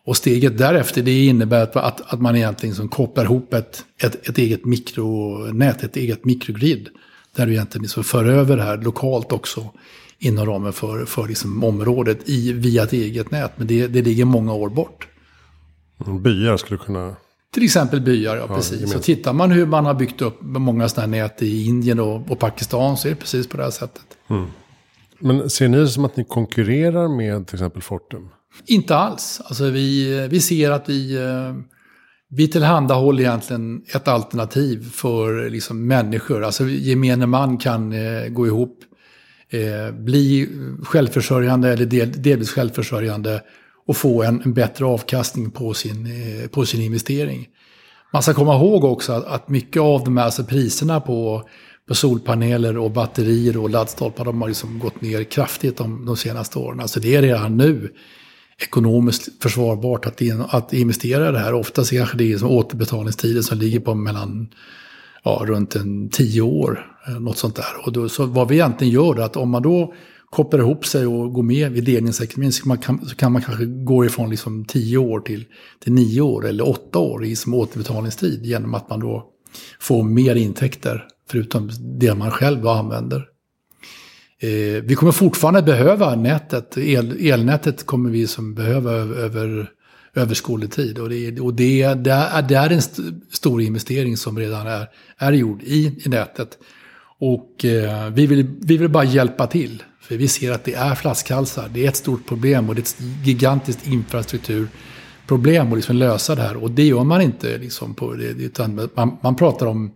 Och 0.04 0.16
steget 0.16 0.58
därefter 0.58 1.02
det 1.02 1.26
innebär 1.26 1.62
att, 1.62 1.76
att, 1.76 2.12
att 2.12 2.20
man 2.20 2.36
egentligen 2.36 2.70
liksom 2.70 2.88
kopplar 2.88 3.24
ihop 3.24 3.54
ett, 3.54 3.84
ett, 4.02 4.28
ett 4.28 4.38
eget 4.38 4.64
mikronät, 4.64 5.82
ett 5.82 5.96
eget 5.96 6.24
mikrogrid. 6.24 6.88
Där 7.36 7.46
du 7.46 7.52
egentligen 7.52 7.82
liksom 7.82 8.04
för 8.04 8.24
över 8.24 8.56
det 8.56 8.62
här 8.62 8.76
lokalt 8.76 9.32
också 9.32 9.70
inom 10.18 10.46
ramen 10.46 10.72
för, 10.72 11.04
för 11.04 11.28
liksom 11.28 11.64
området 11.64 12.28
i, 12.28 12.52
via 12.52 12.82
ett 12.82 12.92
eget 12.92 13.30
nät. 13.30 13.52
Men 13.56 13.66
det, 13.66 13.86
det 13.86 14.02
ligger 14.02 14.24
många 14.24 14.54
år 14.54 14.68
bort. 14.68 15.08
Byar 16.20 16.56
skulle 16.56 16.78
kunna... 16.78 17.16
Till 17.54 17.64
exempel 17.64 18.00
byar, 18.00 18.36
ja, 18.36 18.46
ja 18.48 18.56
precis. 18.56 18.92
Så 18.92 18.98
tittar 18.98 19.32
man 19.32 19.50
hur 19.50 19.66
man 19.66 19.86
har 19.86 19.94
byggt 19.94 20.22
upp 20.22 20.38
många 20.40 20.88
sådana 20.88 21.16
här 21.16 21.22
nät 21.22 21.42
i 21.42 21.66
Indien 21.66 22.00
och, 22.00 22.30
och, 22.30 22.38
Pakistan 22.38 22.96
så 22.96 23.08
är 23.08 23.10
det 23.10 23.16
precis 23.16 23.48
på 23.48 23.56
det 23.56 23.62
här 23.62 23.70
sättet. 23.70 24.04
Mm. 24.30 24.46
Men 25.18 25.50
ser 25.50 25.68
ni 25.68 25.78
det 25.78 25.88
som 25.88 26.04
att 26.04 26.16
ni 26.16 26.24
konkurrerar 26.24 27.08
med 27.16 27.46
till 27.46 27.54
exempel 27.54 27.82
Fortum? 27.82 28.28
Inte 28.66 28.96
alls. 28.96 29.40
Alltså 29.44 29.70
vi, 29.70 30.28
vi 30.30 30.40
ser 30.40 30.70
att 30.70 30.88
vi, 30.88 31.16
eh, 31.16 31.54
vi 32.28 32.48
tillhandahåller 32.48 33.22
egentligen 33.22 33.82
ett 33.94 34.08
alternativ 34.08 34.90
för 34.90 35.50
liksom 35.50 35.86
människor. 35.86 36.44
Alltså 36.44 36.64
gemene 36.64 37.26
man 37.26 37.58
kan 37.58 37.92
eh, 37.92 38.28
gå 38.28 38.46
ihop 38.46 38.78
eh, 39.50 39.94
bli 39.94 40.48
självförsörjande 40.82 41.72
eller 41.72 41.86
del, 41.86 42.22
delvis 42.22 42.50
självförsörjande 42.50 43.42
och 43.86 43.96
få 43.96 44.22
en, 44.22 44.42
en 44.44 44.54
bättre 44.54 44.84
avkastning 44.84 45.50
på 45.50 45.74
sin, 45.74 46.06
eh, 46.06 46.48
på 46.48 46.66
sin 46.66 46.80
investering. 46.80 47.48
Man 48.12 48.22
ska 48.22 48.34
komma 48.34 48.56
ihåg 48.56 48.84
också 48.84 49.12
att, 49.12 49.24
att 49.24 49.48
mycket 49.48 49.82
av 49.82 50.04
de 50.04 50.16
här 50.16 50.24
alltså 50.24 50.44
priserna 50.44 51.00
på, 51.00 51.48
på 51.88 51.94
solpaneler 51.94 52.78
och 52.78 52.90
batterier 52.90 53.56
och 53.56 53.70
laddstolpar 53.70 54.24
de 54.24 54.42
har 54.42 54.48
liksom 54.48 54.78
gått 54.78 55.00
ner 55.00 55.24
kraftigt 55.24 55.76
de, 55.76 56.06
de 56.06 56.16
senaste 56.16 56.58
åren. 56.58 56.80
Alltså 56.80 57.00
det 57.00 57.14
är 57.14 57.22
redan 57.22 57.56
nu 57.56 57.92
ekonomiskt 58.62 59.42
försvarbart 59.42 60.06
att, 60.06 60.22
att 60.48 60.72
investera 60.72 61.28
i 61.28 61.32
det 61.32 61.38
här. 61.38 61.54
Oftast 61.54 61.90
kanske 61.90 62.16
det 62.16 62.32
är 62.32 62.38
som 62.38 62.50
återbetalningstider 62.50 63.42
som 63.42 63.58
ligger 63.58 63.80
på 63.80 63.94
mellan 63.94 64.48
ja, 65.24 65.42
runt 65.46 65.76
en 65.76 66.08
tio 66.08 66.42
år. 66.42 66.96
Eh, 67.08 67.20
något 67.20 67.38
sånt 67.38 67.56
där. 67.56 67.86
Och 67.86 67.92
då, 67.92 68.08
så 68.08 68.26
vad 68.26 68.48
vi 68.48 68.54
egentligen 68.54 68.92
gör 68.92 69.18
är 69.18 69.22
att 69.22 69.36
om 69.36 69.50
man 69.50 69.62
då 69.62 69.94
kopplar 70.30 70.60
ihop 70.60 70.86
sig 70.86 71.06
och 71.06 71.32
går 71.32 71.42
med 71.42 71.76
i 71.76 71.80
delningsekonomin 71.80 72.52
så, 72.52 72.68
man 72.68 72.78
kan, 72.78 73.06
så 73.06 73.16
kan 73.16 73.32
man 73.32 73.42
kanske 73.42 73.64
gå 73.64 74.04
ifrån 74.04 74.30
liksom 74.30 74.64
tio 74.64 74.98
år 74.98 75.20
till, 75.20 75.44
till 75.84 75.92
nio 75.92 76.20
år 76.20 76.46
eller 76.46 76.68
åtta 76.68 76.98
år 76.98 77.24
i 77.24 77.36
som 77.36 77.54
återbetalningstid 77.54 78.46
genom 78.46 78.74
att 78.74 78.90
man 78.90 79.00
då 79.00 79.32
får 79.80 80.02
mer 80.02 80.34
intäkter 80.34 81.04
förutom 81.30 81.70
det 82.00 82.14
man 82.14 82.30
själv 82.30 82.66
använder. 82.66 83.35
Eh, 84.40 84.82
vi 84.82 84.94
kommer 84.94 85.12
fortfarande 85.12 85.62
behöva 85.62 86.14
nätet, 86.14 86.78
el, 86.78 87.26
elnätet 87.26 87.86
kommer 87.86 88.10
vi 88.10 88.26
som 88.26 88.54
behöva 88.54 88.92
över, 88.92 89.16
över 89.16 89.70
överskådlig 90.16 90.70
tid. 90.70 90.98
Och, 90.98 91.08
det, 91.08 91.40
och 91.40 91.54
det, 91.54 91.94
det, 91.94 92.10
är, 92.10 92.42
det 92.42 92.54
är 92.54 92.70
en 92.70 92.78
st 92.78 93.02
stor 93.30 93.62
investering 93.62 94.16
som 94.16 94.38
redan 94.38 94.66
är, 94.66 94.88
är 95.18 95.32
gjord 95.32 95.62
i, 95.62 96.02
i 96.04 96.08
nätet. 96.08 96.58
Och 97.18 97.64
eh, 97.64 98.10
vi, 98.10 98.26
vill, 98.26 98.46
vi 98.60 98.76
vill 98.76 98.88
bara 98.88 99.04
hjälpa 99.04 99.46
till. 99.46 99.82
För 100.00 100.16
vi 100.16 100.28
ser 100.28 100.52
att 100.52 100.64
det 100.64 100.74
är 100.74 100.94
flaskhalsar. 100.94 101.68
Det 101.74 101.84
är 101.84 101.88
ett 101.88 101.96
stort 101.96 102.26
problem 102.26 102.68
och 102.68 102.74
det 102.74 102.80
är 102.80 102.82
ett 102.82 103.26
gigantiskt 103.26 103.86
infrastrukturproblem 103.86 105.72
att 105.72 105.76
liksom 105.78 105.96
lösa 105.96 106.34
det 106.34 106.42
här. 106.42 106.56
Och 106.56 106.70
det 106.70 106.84
gör 106.84 107.04
man 107.04 107.20
inte 107.20 107.58
liksom 107.58 107.94
på 107.94 108.12
det. 108.12 108.24
Utan 108.24 108.88
man, 108.94 109.16
man 109.22 109.36
pratar 109.36 109.66
om 109.66 109.92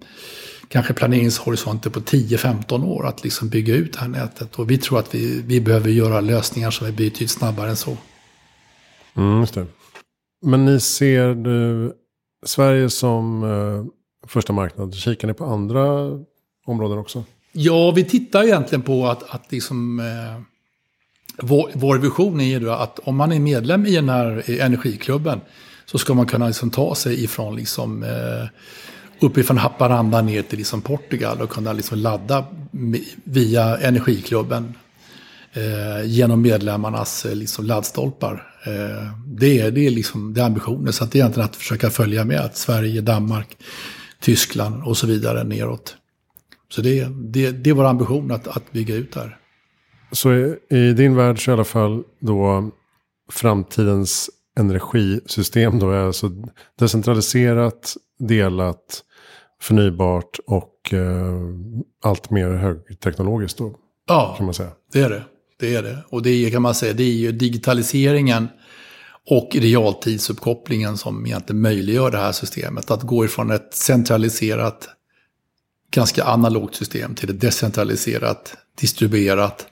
kanske 0.70 0.94
planeringshorisonter 0.94 1.90
på 1.90 2.00
10-15 2.00 2.84
år 2.86 3.06
att 3.06 3.24
liksom 3.24 3.48
bygga 3.48 3.74
ut 3.74 3.92
det 3.92 3.98
här 3.98 4.08
nätet. 4.08 4.58
Och 4.58 4.70
vi 4.70 4.78
tror 4.78 4.98
att 4.98 5.14
vi, 5.14 5.42
vi 5.46 5.60
behöver 5.60 5.90
göra 5.90 6.20
lösningar 6.20 6.70
som 6.70 6.86
är 6.86 6.92
betydligt 6.92 7.30
snabbare 7.30 7.70
än 7.70 7.76
så. 7.76 7.96
Mm, 9.16 9.40
just 9.40 9.54
det. 9.54 9.66
Men 10.42 10.64
ni 10.64 10.80
ser 10.80 11.34
du 11.34 11.92
Sverige 12.46 12.90
som 12.90 13.44
eh, 13.44 14.28
första 14.28 14.52
marknad. 14.52 14.94
Kikar 14.94 15.28
ni 15.28 15.34
på 15.34 15.44
andra 15.44 16.10
områden 16.66 16.98
också? 16.98 17.24
Ja, 17.52 17.90
vi 17.90 18.04
tittar 18.04 18.44
egentligen 18.44 18.82
på 18.82 19.06
att, 19.06 19.34
att 19.34 19.52
liksom, 19.52 20.00
eh, 20.00 20.42
vår, 21.42 21.70
vår 21.74 21.98
vision 21.98 22.40
är 22.40 22.60
ju 22.60 22.70
att 22.70 22.98
om 22.98 23.16
man 23.16 23.32
är 23.32 23.40
medlem 23.40 23.86
i 23.86 23.94
den 23.94 24.08
här 24.08 24.60
energiklubben 24.60 25.40
så 25.86 25.98
ska 25.98 26.14
man 26.14 26.26
kunna 26.26 26.46
liksom 26.46 26.70
ta 26.70 26.94
sig 26.94 27.24
ifrån 27.24 27.56
liksom, 27.56 28.02
eh, 28.02 28.48
uppifrån 29.20 29.58
Haparanda 29.58 30.22
ner 30.22 30.42
till 30.42 30.58
liksom 30.58 30.82
Portugal 30.82 31.40
och 31.40 31.50
kunna 31.50 31.72
liksom 31.72 31.98
ladda 31.98 32.44
via 33.24 33.78
energiklubben 33.78 34.74
eh, 35.52 36.06
genom 36.06 36.42
medlemmarnas 36.42 37.24
eh, 37.24 37.34
liksom 37.34 37.64
laddstolpar. 37.64 38.46
Eh, 38.64 39.12
det, 39.26 39.60
är, 39.60 39.70
det 39.70 39.86
är 39.86 39.90
liksom 39.90 40.34
det 40.34 40.40
är 40.40 40.44
ambitionen. 40.44 40.92
Så 40.92 41.04
att 41.04 41.12
det 41.12 41.18
är 41.18 41.20
egentligen 41.20 41.48
att 41.48 41.56
försöka 41.56 41.90
följa 41.90 42.24
med 42.24 42.40
att 42.40 42.56
Sverige, 42.56 43.00
Danmark, 43.00 43.56
Tyskland 44.20 44.84
och 44.84 44.96
så 44.96 45.06
vidare 45.06 45.44
neråt. 45.44 45.96
Så 46.68 46.82
det, 46.82 47.04
det, 47.04 47.50
det 47.50 47.70
är 47.70 47.74
vår 47.74 47.84
ambition 47.84 48.30
att, 48.30 48.48
att 48.48 48.72
bygga 48.72 48.94
ut 48.94 49.12
där. 49.12 49.36
Så 50.12 50.32
i, 50.32 50.56
i 50.68 50.92
din 50.92 51.16
värld 51.16 51.44
så 51.44 51.50
i 51.50 51.54
alla 51.54 51.64
fall 51.64 52.02
då 52.20 52.70
framtidens 53.32 54.30
energisystem 54.58 55.78
då 55.78 55.90
är 55.90 56.06
alltså 56.06 56.30
decentraliserat, 56.78 57.96
delat, 58.18 59.02
förnybart 59.62 60.38
och 60.46 60.94
eh, 60.94 61.38
allt 62.04 62.30
mer 62.30 62.48
högteknologiskt 62.50 63.58
då? 63.58 63.74
Ja, 64.06 64.34
kan 64.36 64.46
man 64.46 64.54
säga. 64.54 64.70
det 64.92 65.00
är 65.00 65.10
det. 65.10 65.22
Det 65.60 65.74
är 65.74 65.82
det. 65.82 65.98
Och 66.08 66.22
det 66.22 66.30
är, 66.30 66.50
kan 66.50 66.62
man 66.62 66.74
säga, 66.74 66.92
det 66.92 67.02
är 67.02 67.12
ju 67.12 67.32
digitaliseringen 67.32 68.48
och 69.30 69.50
realtidsuppkopplingen 69.54 70.96
som 70.96 71.26
egentligen 71.26 71.60
möjliggör 71.60 72.10
det 72.10 72.18
här 72.18 72.32
systemet. 72.32 72.90
Att 72.90 73.02
gå 73.02 73.24
ifrån 73.24 73.50
ett 73.50 73.74
centraliserat, 73.74 74.88
ganska 75.90 76.24
analogt 76.24 76.74
system 76.74 77.14
till 77.14 77.30
ett 77.30 77.40
decentraliserat, 77.40 78.56
distribuerat 78.80 79.66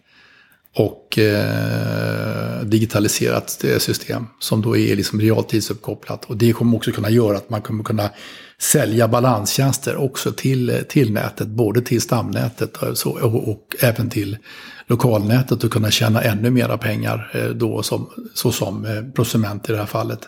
och 0.78 1.18
eh, 1.18 2.60
digitaliserat 2.62 3.64
system 3.78 4.26
som 4.38 4.62
då 4.62 4.76
är 4.76 4.96
liksom 4.96 5.20
realtidsuppkopplat. 5.20 6.24
Och 6.24 6.36
det 6.36 6.52
kommer 6.52 6.76
också 6.76 6.92
kunna 6.92 7.10
göra 7.10 7.36
att 7.36 7.50
man 7.50 7.62
kommer 7.62 7.84
kunna 7.84 8.10
sälja 8.58 9.08
balanstjänster 9.08 9.96
också 9.96 10.32
till, 10.32 10.84
till 10.88 11.12
nätet, 11.12 11.48
både 11.48 11.82
till 11.82 12.00
stamnätet 12.00 12.76
och, 12.76 12.98
så, 12.98 13.10
och, 13.10 13.48
och 13.48 13.76
även 13.80 14.10
till 14.10 14.38
lokalnätet 14.86 15.64
och 15.64 15.72
kunna 15.72 15.90
tjäna 15.90 16.22
ännu 16.22 16.50
mera 16.50 16.78
pengar 16.78 17.30
eh, 17.34 17.48
då 17.48 17.82
som, 17.82 18.10
så 18.34 18.52
som 18.52 18.84
eh, 18.84 19.02
prosument 19.14 19.68
i 19.68 19.72
det 19.72 19.78
här 19.78 19.86
fallet. 19.86 20.20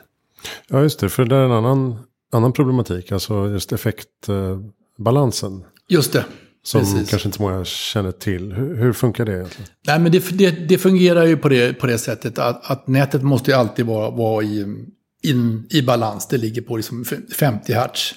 Ja, 0.68 0.82
just 0.82 1.00
det, 1.00 1.08
för 1.08 1.24
det 1.24 1.36
är 1.36 1.44
en 1.44 1.52
annan, 1.52 1.98
annan 2.32 2.52
problematik, 2.52 3.12
alltså 3.12 3.48
just 3.48 3.72
effektbalansen. 3.72 5.64
Just 5.88 6.12
det. 6.12 6.24
Som 6.62 6.80
Precis. 6.80 7.10
kanske 7.10 7.28
inte 7.28 7.42
många 7.42 7.64
känner 7.64 8.12
till. 8.12 8.52
Hur, 8.52 8.76
hur 8.76 8.92
funkar 8.92 9.24
det 9.24 9.32
egentligen? 9.32 9.70
Nej, 9.86 9.98
men 9.98 10.12
det, 10.12 10.38
det, 10.38 10.50
det, 10.50 10.78
fungerar 10.78 11.26
ju 11.26 11.36
på 11.36 11.48
det, 11.48 11.72
på 11.72 11.86
det 11.86 11.98
sättet 11.98 12.38
att, 12.38 12.70
att 12.70 12.86
nätet 12.86 13.22
måste 13.22 13.50
ju 13.50 13.56
alltid 13.56 13.86
vara, 13.86 14.10
vara 14.10 14.44
i, 14.44 14.86
in, 15.22 15.66
i 15.70 15.82
balans. 15.82 16.28
Det 16.28 16.38
ligger 16.38 16.62
på 16.62 16.76
liksom 16.76 17.04
50 17.38 17.72
hertz. 17.72 18.14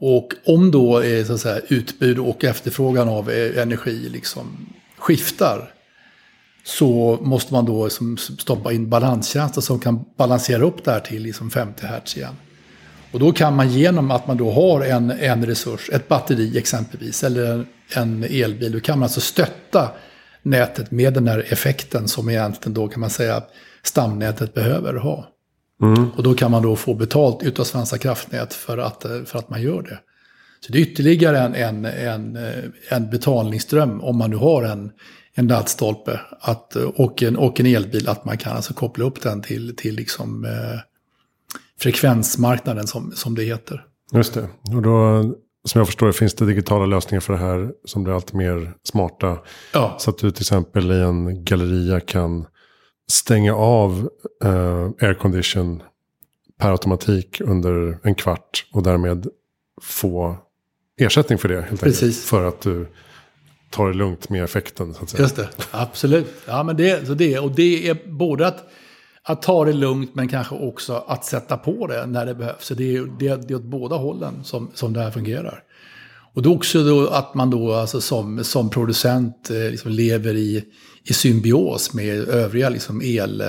Och 0.00 0.28
om 0.46 0.70
då 0.70 0.98
är, 0.98 1.24
så 1.24 1.32
att 1.32 1.40
säga, 1.40 1.60
utbud 1.68 2.18
och 2.18 2.44
efterfrågan 2.44 3.08
av 3.08 3.30
energi 3.30 4.08
liksom 4.08 4.46
skiftar 4.98 5.72
så 6.64 7.18
måste 7.22 7.52
man 7.52 7.64
då 7.64 7.84
liksom 7.84 8.16
stoppa 8.16 8.72
in 8.72 8.88
balanstjänster 8.88 9.60
som 9.60 9.80
kan 9.80 10.04
balansera 10.16 10.64
upp 10.64 10.84
det 10.84 10.90
här 10.90 11.00
till 11.00 11.22
liksom 11.22 11.50
50 11.50 11.86
hertz 11.86 12.16
igen. 12.16 12.34
Och 13.12 13.20
då 13.20 13.32
kan 13.32 13.56
man 13.56 13.68
genom 13.68 14.10
att 14.10 14.26
man 14.26 14.36
då 14.36 14.50
har 14.50 14.80
en, 14.80 15.10
en 15.10 15.46
resurs, 15.46 15.90
ett 15.92 16.08
batteri 16.08 16.58
exempelvis, 16.58 17.24
eller 17.24 17.66
en 17.96 18.24
elbil, 18.24 18.72
då 18.72 18.80
kan 18.80 18.98
man 18.98 19.02
alltså 19.04 19.20
stötta 19.20 19.90
nätet 20.42 20.90
med 20.90 21.14
den 21.14 21.28
här 21.28 21.46
effekten 21.52 22.08
som 22.08 22.30
egentligen 22.30 22.74
då 22.74 22.88
kan 22.88 23.00
man 23.00 23.10
säga 23.10 23.42
stamnätet 23.82 24.54
behöver 24.54 24.94
ha. 24.94 25.26
Mm. 25.82 26.10
Och 26.10 26.22
då 26.22 26.34
kan 26.34 26.50
man 26.50 26.62
då 26.62 26.76
få 26.76 26.94
betalt 26.94 27.42
utav 27.42 27.64
Svenska 27.64 27.98
kraftnät 27.98 28.54
för 28.54 28.78
att, 28.78 29.06
för 29.26 29.38
att 29.38 29.50
man 29.50 29.62
gör 29.62 29.82
det. 29.82 29.98
Så 30.60 30.72
det 30.72 30.78
är 30.78 30.82
ytterligare 30.82 31.38
en, 31.38 31.54
en, 31.54 31.84
en, 31.84 32.38
en 32.90 33.10
betalningsström 33.10 34.00
om 34.00 34.18
man 34.18 34.30
nu 34.30 34.36
har 34.36 34.62
en, 34.62 34.90
en 35.34 35.46
laddstolpe 35.46 36.20
att, 36.40 36.76
och, 36.76 37.22
en, 37.22 37.36
och 37.36 37.60
en 37.60 37.66
elbil, 37.66 38.08
att 38.08 38.24
man 38.24 38.38
kan 38.38 38.56
alltså 38.56 38.74
koppla 38.74 39.04
upp 39.04 39.22
den 39.22 39.42
till, 39.42 39.76
till 39.76 39.94
liksom, 39.94 40.44
eh, 40.44 40.80
frekvensmarknaden 41.80 42.86
som, 42.86 43.12
som 43.12 43.34
det 43.34 43.42
heter. 43.42 43.84
Just 44.12 44.34
det. 44.34 44.48
Och 44.74 44.82
då, 44.82 45.22
som 45.64 45.78
jag 45.78 45.86
förstår 45.86 46.06
det, 46.06 46.12
finns 46.12 46.34
det 46.34 46.46
digitala 46.46 46.86
lösningar 46.86 47.20
för 47.20 47.32
det 47.32 47.38
här 47.38 47.70
som 47.84 48.04
blir 48.04 48.14
allt 48.14 48.32
mer 48.32 48.74
smarta. 48.84 49.38
Ja. 49.72 49.96
Så 49.98 50.10
att 50.10 50.18
du 50.18 50.30
till 50.30 50.42
exempel 50.42 50.90
i 50.92 51.00
en 51.00 51.44
galleria 51.44 52.00
kan 52.00 52.46
stänga 53.10 53.54
av 53.54 54.08
eh, 54.44 54.90
aircondition 55.00 55.82
per 56.58 56.70
automatik 56.70 57.40
under 57.40 57.98
en 58.02 58.14
kvart 58.14 58.66
och 58.72 58.82
därmed 58.82 59.26
få 59.82 60.36
ersättning 61.00 61.38
för 61.38 61.48
det. 61.48 61.62
Helt 61.62 61.80
Precis. 61.80 62.02
Enkelt, 62.02 62.24
för 62.24 62.44
att 62.44 62.60
du 62.60 62.86
tar 63.70 63.88
det 63.88 63.94
lugnt 63.94 64.28
med 64.28 64.44
effekten. 64.44 64.94
Så 64.94 65.02
att 65.02 65.10
säga. 65.10 65.22
Just 65.22 65.36
det, 65.36 65.48
absolut. 65.70 66.34
Ja, 66.46 66.62
men 66.62 66.76
det, 66.76 67.06
så 67.06 67.14
det, 67.14 67.38
och 67.38 67.50
det 67.50 67.88
är 67.88 67.98
både 68.06 68.46
att 68.46 68.68
att 69.28 69.42
ta 69.42 69.64
det 69.64 69.72
lugnt 69.72 70.14
men 70.14 70.28
kanske 70.28 70.54
också 70.54 71.04
att 71.06 71.24
sätta 71.24 71.56
på 71.56 71.86
det 71.86 72.06
när 72.06 72.26
det 72.26 72.34
behövs. 72.34 72.64
Så 72.64 72.74
det 72.74 72.96
är, 72.96 73.00
det, 73.18 73.48
det 73.48 73.54
är 73.54 73.56
åt 73.56 73.62
båda 73.62 73.96
hållen 73.96 74.44
som, 74.44 74.70
som 74.74 74.92
det 74.92 75.00
här 75.00 75.10
fungerar. 75.10 75.62
Och 76.34 76.42
det 76.42 76.48
är 76.48 76.54
också 76.54 76.84
då 76.84 77.08
att 77.08 77.34
man 77.34 77.50
då 77.50 77.72
alltså 77.72 78.00
som, 78.00 78.44
som 78.44 78.70
producent 78.70 79.50
eh, 79.50 79.70
liksom 79.70 79.90
lever 79.90 80.34
i, 80.34 80.64
i 81.04 81.12
symbios 81.12 81.94
med 81.94 82.28
övriga 82.28 82.68
liksom 82.68 83.02
el, 83.02 83.42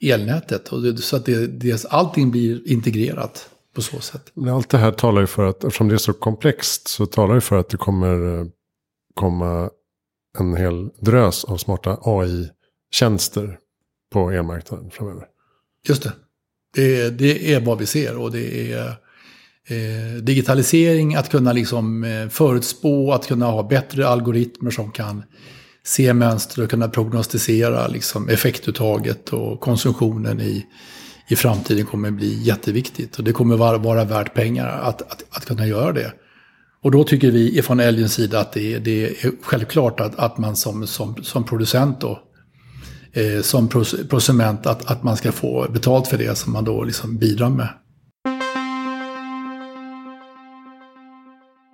elnätet. 0.00 0.68
Och 0.68 0.82
det, 0.82 0.96
så 0.96 1.16
att 1.16 1.24
det, 1.24 1.46
det, 1.46 1.84
allting 1.90 2.30
blir 2.30 2.72
integrerat 2.72 3.48
på 3.74 3.82
så 3.82 4.00
sätt. 4.00 4.32
Allt 4.50 4.68
det 4.68 4.78
här 4.78 4.92
talar 4.92 5.20
ju 5.20 5.26
för 5.26 5.46
att, 5.46 5.64
eftersom 5.64 5.88
det 5.88 5.94
är 5.94 5.98
så 5.98 6.12
komplext, 6.12 6.88
så 6.88 7.06
talar 7.06 7.34
det 7.34 7.40
för 7.40 7.58
att 7.58 7.68
det 7.68 7.76
kommer 7.76 8.38
eh, 8.38 8.46
komma 9.14 9.70
en 10.38 10.56
hel 10.56 10.88
drös 11.00 11.44
av 11.44 11.56
smarta 11.56 11.98
AI-tjänster 12.02 13.58
på 14.12 14.30
elmarknaden 14.30 14.90
framöver. 14.90 15.24
Just 15.88 16.02
det. 16.02 16.12
Det, 16.74 17.10
det 17.10 17.54
är 17.54 17.60
vad 17.60 17.78
vi 17.78 17.86
ser 17.86 18.16
och 18.16 18.32
det 18.32 18.72
är 18.72 18.86
eh, 19.66 20.22
digitalisering, 20.22 21.14
att 21.14 21.30
kunna 21.30 21.52
liksom 21.52 22.04
eh, 22.04 22.28
förutspå, 22.28 23.12
att 23.12 23.26
kunna 23.26 23.46
ha 23.46 23.62
bättre 23.62 24.08
algoritmer 24.08 24.70
som 24.70 24.90
kan 24.90 25.22
se 25.84 26.12
mönster 26.12 26.62
och 26.62 26.70
kunna 26.70 26.88
prognostisera 26.88 27.86
liksom, 27.88 28.28
effektuttaget 28.28 29.28
och 29.28 29.60
konsumtionen 29.60 30.40
i, 30.40 30.66
i 31.28 31.36
framtiden 31.36 31.86
kommer 31.86 32.10
bli 32.10 32.42
jätteviktigt. 32.42 33.18
Och 33.18 33.24
det 33.24 33.32
kommer 33.32 33.56
vara, 33.56 33.78
vara 33.78 34.04
värt 34.04 34.34
pengar 34.34 34.66
att, 34.66 35.02
att, 35.02 35.24
att 35.30 35.44
kunna 35.44 35.66
göra 35.66 35.92
det. 35.92 36.12
Och 36.82 36.90
då 36.90 37.04
tycker 37.04 37.30
vi 37.30 37.62
från 37.62 37.80
Elgens 37.80 38.14
sida 38.14 38.40
att 38.40 38.52
det, 38.52 38.78
det 38.78 39.04
är 39.04 39.32
självklart 39.42 40.00
att, 40.00 40.18
att 40.18 40.38
man 40.38 40.56
som, 40.56 40.86
som, 40.86 41.24
som 41.24 41.44
producent 41.44 42.00
då 42.00 42.22
eh, 43.16 43.42
som 43.42 43.68
prosument 44.08 44.66
att, 44.66 44.90
att 44.90 45.02
man 45.02 45.16
ska 45.16 45.32
få 45.32 45.66
betalt 45.72 46.08
för 46.08 46.18
det 46.18 46.38
som 46.38 46.52
man 46.52 46.64
då 46.64 46.84
liksom 46.84 47.16
bidrar 47.16 47.50
med. 47.50 47.68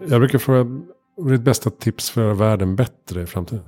Jag 0.09 0.21
brukar 0.21 0.39
fråga, 0.39 0.65
vad 1.17 1.27
är 1.27 1.33
ditt 1.33 1.45
bästa 1.45 1.71
tips 1.71 2.11
för 2.11 2.21
att 2.21 2.25
göra 2.25 2.35
världen 2.35 2.77
bättre 2.77 3.23
i 3.23 3.27
framtiden? 3.27 3.65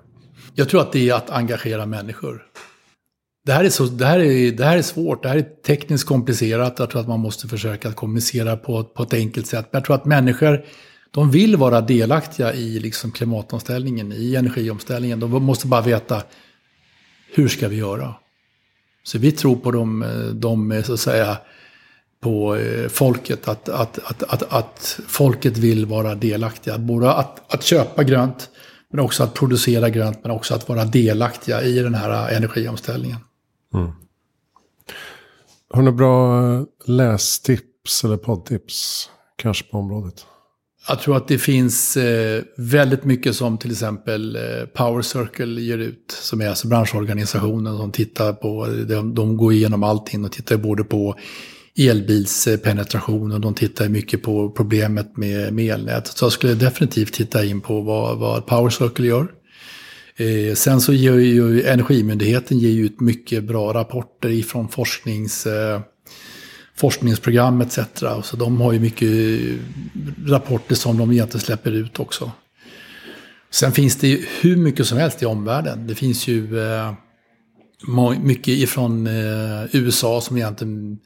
Jag 0.55 0.69
tror 0.69 0.81
att 0.81 0.93
det 0.93 1.09
är 1.09 1.15
att 1.15 1.31
engagera 1.31 1.87
människor. 1.87 2.43
Det 3.47 3.53
här, 3.53 3.65
är 3.65 3.69
så, 3.69 3.85
det, 3.85 4.07
här 4.07 4.19
är, 4.19 4.53
det 4.53 4.65
här 4.65 4.77
är 4.77 4.83
svårt, 4.83 5.23
det 5.23 5.29
här 5.29 5.37
är 5.37 5.47
tekniskt 5.67 6.09
komplicerat. 6.09 6.79
Jag 6.79 6.91
tror 6.91 7.01
att 7.01 7.09
man 7.09 7.21
måste 7.21 7.49
försöka 7.49 7.93
kommunicera 7.93 8.57
på, 8.57 8.85
på 8.85 9.03
ett 9.03 9.15
enkelt 9.15 9.47
sätt. 9.47 9.69
Men 9.71 9.79
jag 9.79 9.85
tror 9.85 9.97
att 9.97 10.05
människor, 10.05 10.65
de 11.11 11.31
vill 11.31 11.57
vara 11.57 11.81
delaktiga 11.81 12.55
i 12.55 12.79
liksom 12.79 13.13
klimatomställningen, 13.13 14.13
i 14.13 14.37
energiomställningen. 14.37 15.21
De 15.21 15.45
måste 15.45 15.67
bara 15.67 15.81
veta 15.81 16.23
hur 17.35 17.49
ska 17.49 17.69
vi 17.69 17.77
göra? 17.77 18.15
Så 19.03 19.19
vi 19.19 19.33
tror 19.33 19.57
på 19.57 19.71
de, 19.71 20.03
eh, 20.03 20.09
de 20.19 20.73
eh, 20.73 20.83
så 20.83 20.93
att 20.93 21.01
säga, 21.01 21.39
på 22.21 22.57
eh, 22.57 22.89
folket, 22.89 23.49
att, 23.49 23.69
att, 23.69 23.99
att, 23.99 24.23
att, 24.23 24.43
att 24.53 25.01
folket 25.07 25.59
vill 25.59 25.87
vara 25.87 26.15
delaktiga. 26.15 26.79
Både 26.79 27.13
att, 27.13 27.55
att 27.55 27.63
köpa 27.63 28.05
grönt, 28.05 28.51
men 28.91 29.01
också 29.01 29.23
att 29.23 29.35
producera 29.35 29.91
grönt, 29.91 30.19
men 30.23 30.31
också 30.31 30.55
att 30.55 30.69
vara 30.69 30.85
delaktiga 30.85 31.63
i 31.63 31.79
den 31.79 31.95
här 31.95 32.29
energiomställningen. 32.29 33.19
Mm. 33.75 33.91
Har 35.71 35.83
du 35.83 35.85
några 35.85 35.97
bra 35.97 36.67
lästips 36.85 38.05
eller 38.05 38.17
poddtips 38.17 39.11
kanske 39.37 39.65
på 39.65 39.79
området? 39.79 40.27
Jag 40.89 41.01
tror 41.01 41.17
att 41.17 41.29
det 41.29 41.39
finns 41.39 41.97
eh, 41.97 42.43
väldigt 42.57 43.05
mycket 43.05 43.37
som 43.37 43.59
till 43.59 43.71
exempel 43.71 44.37
eh, 44.37 44.67
Power 44.67 45.03
Circle 45.03 45.61
ger 45.61 45.79
ut. 45.79 46.17
Som 46.21 46.41
är 46.41 46.49
alltså 46.49 46.69
branschorganisationen 46.69 47.77
som 47.77 47.93
tittar 47.93 48.33
på, 48.33 48.67
de, 48.89 49.15
de 49.15 49.37
går 49.37 49.53
igenom 49.53 49.83
allting 49.83 50.25
och 50.25 50.33
tittar 50.33 50.57
både 50.57 50.85
på 50.85 51.17
elbilspenetration 51.79 53.33
och 53.33 53.41
de 53.41 53.55
tittar 53.55 53.89
mycket 53.89 54.23
på 54.23 54.51
problemet 54.51 55.17
med, 55.17 55.53
med 55.53 55.75
elnät. 55.75 56.07
Så 56.07 56.25
jag 56.25 56.33
skulle 56.33 56.55
definitivt 56.55 57.13
titta 57.13 57.45
in 57.45 57.61
på 57.61 57.81
vad, 57.81 58.19
vad 58.19 58.47
Power 58.47 58.71
Circle 58.71 59.07
gör. 59.07 59.29
Eh, 60.17 60.55
sen 60.55 60.81
så 60.81 60.93
ger 60.93 61.15
ju 61.15 61.63
Energimyndigheten 61.63 62.59
ger 62.59 62.85
ut 62.85 63.01
mycket 63.01 63.45
bra 63.45 63.75
rapporter 63.75 64.29
ifrån 64.29 64.69
forsknings, 64.69 65.47
eh, 65.47 65.81
forskningsprogram 66.77 67.61
etc. 67.61 67.79
Så 68.23 68.37
de 68.37 68.61
har 68.61 68.73
ju 68.73 68.81
mycket 68.81 69.11
rapporter 70.27 70.75
som 70.75 70.99
de 70.99 71.13
egentligen 71.13 71.45
släpper 71.45 71.73
ut 71.73 72.01
också. 72.01 72.33
Sen 73.51 73.73
finns 73.73 73.97
det 73.97 74.09
ju 74.09 74.25
hur 74.41 74.57
mycket 74.57 74.87
som 74.87 74.99
helst 74.99 75.23
i 75.23 75.27
omvärlden. 75.27 75.87
Det 75.87 75.95
finns 75.95 76.29
ju 76.29 76.61
eh, 76.61 76.93
mycket 78.23 78.55
ifrån 78.55 79.07
eh, 79.07 79.65
USA 79.73 80.21
som 80.21 80.37
egentligen 80.37 80.99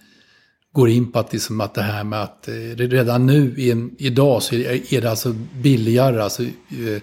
går 0.72 0.88
in 0.88 1.12
på 1.12 1.18
att, 1.18 1.33
liksom, 1.33 1.61
att 1.61 1.74
det 1.74 1.83
här 1.83 2.04
med 2.04 2.22
att 2.22 2.48
eh, 2.48 2.76
redan 2.76 3.26
nu, 3.26 3.54
i 3.57 3.90
idag, 3.98 4.42
så 4.42 4.54
är, 4.54 5.00
det 5.00 5.11
alltså 5.11 5.35
billigare. 5.62 6.22
Alltså, 6.22 6.42
eh, 6.42 7.02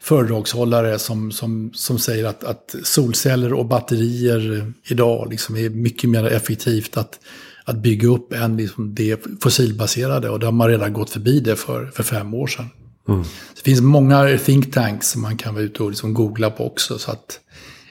föredragshållare 0.00 0.98
som, 0.98 1.32
som, 1.32 1.70
som 1.74 1.98
säger 1.98 2.24
att, 2.24 2.44
att 2.44 2.74
solceller 2.82 3.52
och 3.52 3.66
batterier 3.66 4.72
idag 4.84 5.30
liksom 5.30 5.56
är 5.56 5.70
mycket 5.70 6.10
mer 6.10 6.26
effektivt 6.26 6.96
att, 6.96 7.18
att 7.66 7.76
bygga 7.76 8.08
upp 8.08 8.32
än 8.32 8.56
liksom 8.56 8.94
det 8.94 9.24
fossilbaserade. 9.42 10.30
Och 10.30 10.40
det 10.40 10.46
har 10.46 10.52
man 10.52 10.68
redan 10.68 10.92
gått 10.92 11.10
förbi 11.10 11.40
det 11.40 11.56
för, 11.56 11.86
för 11.86 12.02
fem 12.02 12.34
år 12.34 12.46
sedan. 12.46 12.66
Mm. 13.08 13.22
Det 13.54 13.60
finns 13.62 13.80
många 13.80 14.38
think 14.38 14.72
tanks 14.72 15.08
som 15.10 15.22
man 15.22 15.36
kan 15.36 15.54
vara 15.54 15.64
ute 15.64 15.82
och 15.82 15.90
liksom 15.90 16.14
googla 16.14 16.50
på 16.50 16.66
också. 16.66 16.98
Så 16.98 17.10
att 17.10 17.40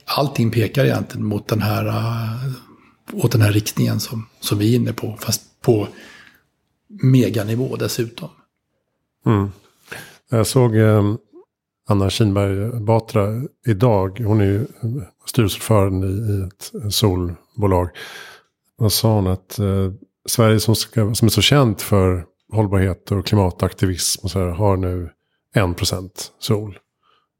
allting 0.05 0.51
pekar 0.51 0.85
egentligen 0.85 1.25
mot 1.25 1.47
den 1.47 1.61
här, 1.61 1.87
uh, 1.87 2.51
åt 3.13 3.31
den 3.31 3.41
här 3.41 3.51
riktningen 3.51 3.99
som, 3.99 4.27
som 4.39 4.57
vi 4.57 4.73
är 4.73 4.75
inne 4.75 4.93
på. 4.93 5.17
Fast 5.19 5.41
på 5.61 5.87
meganivå 6.87 7.75
dessutom. 7.75 8.29
Mm. 9.25 9.49
Jag 10.29 10.47
såg 10.47 10.75
um, 10.75 11.17
Anna 11.87 12.09
Kinberg 12.09 12.79
Batra 12.81 13.27
idag. 13.65 14.19
Hon 14.19 14.41
är 14.41 14.45
ju 14.45 14.65
styrelseordförande 15.25 16.07
i 16.07 16.47
ett 16.47 16.93
solbolag. 16.93 17.89
Vad 18.77 18.91
sa 18.91 19.15
hon 19.15 19.27
att 19.27 19.59
uh, 19.59 19.91
Sverige 20.25 20.59
som, 20.59 20.75
ska, 20.75 21.15
som 21.15 21.25
är 21.25 21.29
så 21.29 21.41
känt 21.41 21.81
för 21.81 22.25
hållbarhet 22.51 23.11
och 23.11 23.25
klimataktivism 23.25 24.23
och 24.23 24.31
så 24.31 24.39
här, 24.39 24.47
har 24.47 24.77
nu 24.77 25.09
1% 25.55 26.09
sol. 26.39 26.77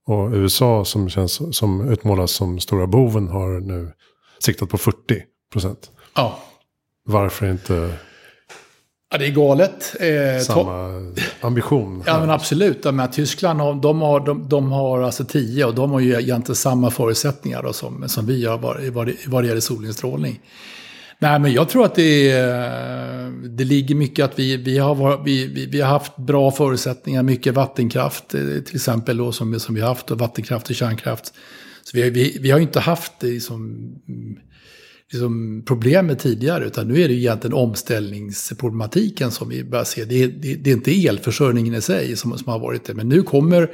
Och 0.08 0.32
USA 0.32 0.86
som, 0.86 1.10
känns, 1.10 1.58
som 1.58 1.90
utmålas 1.90 2.32
som 2.32 2.60
stora 2.60 2.88
boven 2.88 3.28
har 3.28 3.60
nu 3.60 3.92
siktat 4.40 4.70
på 4.70 4.78
40 4.78 5.24
Ja. 6.16 6.40
Varför 7.04 7.52
inte 7.52 7.98
Ja, 9.12 9.18
det 9.18 9.26
är 9.26 9.32
galet. 9.32 9.96
Eh, 10.00 10.44
Samma 10.44 11.14
ambition. 11.42 12.04
Ja, 12.06 12.20
men 12.20 12.30
absolut. 12.30 12.84
Men 12.84 13.12
Tyskland 13.12 13.82
de 13.82 14.02
har, 14.02 14.20
de, 14.20 14.50
de 14.50 14.72
har 14.72 15.02
alltså 15.02 15.26
10 15.26 15.66
och 15.66 15.76
de 15.76 15.92
har 15.92 16.00
ju 16.00 16.14
egentligen 16.14 16.56
samma 16.56 16.92
förutsättningar 16.92 17.64
då, 17.64 17.74
som, 17.74 18.10
som 18.10 18.26
vi 18.26 18.46
har 18.46 18.58
vad, 18.58 18.84
vad, 18.84 19.12
vad 19.28 19.44
det 19.44 19.48
gäller 19.48 19.62
solinstrålning. 19.62 20.40
Nej, 21.20 21.40
men 21.40 21.54
jag 21.54 21.70
tror 21.70 21.86
att 21.86 21.96
det, 21.96 22.32
eh, 22.32 23.32
det 23.50 23.64
ligger 23.64 23.96
mycket 23.96 24.26
att 24.26 24.40
vi, 24.40 24.58
vi, 24.58 24.78
har, 24.78 25.24
vi, 25.24 25.48
vi, 25.48 25.66
vi 25.66 25.82
har 25.82 25.90
haft 25.90 26.18
bra 26.18 26.52
förutsättningar, 26.52 27.24
mycket 27.24 27.54
vattenkraft 27.54 28.34
eh, 28.34 28.42
till 28.42 28.76
exempel 28.76 29.18
då, 29.18 29.32
som, 29.32 29.60
som 29.60 29.76
vi 29.76 29.82
har 29.82 29.88
haft, 29.88 30.12
och 30.12 30.20
vattenkraft 30.20 30.70
och 30.70 30.76
kärnkraft. 30.76 31.34
Så 31.84 31.98
vi, 31.98 32.10
vi, 32.10 32.38
vi 32.42 32.52
har 32.52 32.60
inte 32.60 32.80
haft 32.80 33.24
mm, 33.24 33.34
liksom, 33.34 33.92
liksom, 35.12 35.32
problem 35.32 35.64
problemet 35.66 36.20
tidigare, 36.20 36.66
utan 36.66 36.88
nu 36.88 37.02
är 37.02 37.08
det 37.08 37.14
egentligen 37.14 37.54
omställningsproblematiken 37.54 39.32
som 39.32 39.50
vi 39.50 39.64
börjar 39.64 39.86
se. 39.86 40.06
Det, 40.06 40.28
det, 40.28 40.56
det 40.56 40.70
är 40.70 40.74
inte 40.74 41.08
elförsörjningen 41.08 41.74
i 41.74 41.82
sig 41.82 42.16
som, 42.16 42.38
som 42.38 42.48
har 42.52 42.60
varit 42.60 42.86
det, 42.86 42.94
men 42.94 43.10
nu 43.10 43.22
kommer 43.22 43.70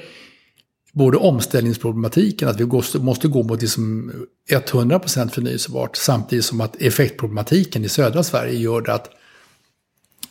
både 0.92 1.18
omställningsproblematiken, 1.18 2.50
att 2.50 2.60
vi 2.60 2.66
måste 3.00 3.28
gå 3.28 3.44
mot 3.44 3.62
liksom 3.62 4.12
100% 4.50 5.30
förnyelsebart, 5.30 5.96
samtidigt 5.96 6.46
som 6.46 6.62
att 6.62 6.82
effektproblematiken 6.82 7.86
i 7.86 7.90
södra 7.90 8.24
Sverige 8.24 8.60
gör 8.60 8.82
det 8.82 8.94
att 8.94 9.10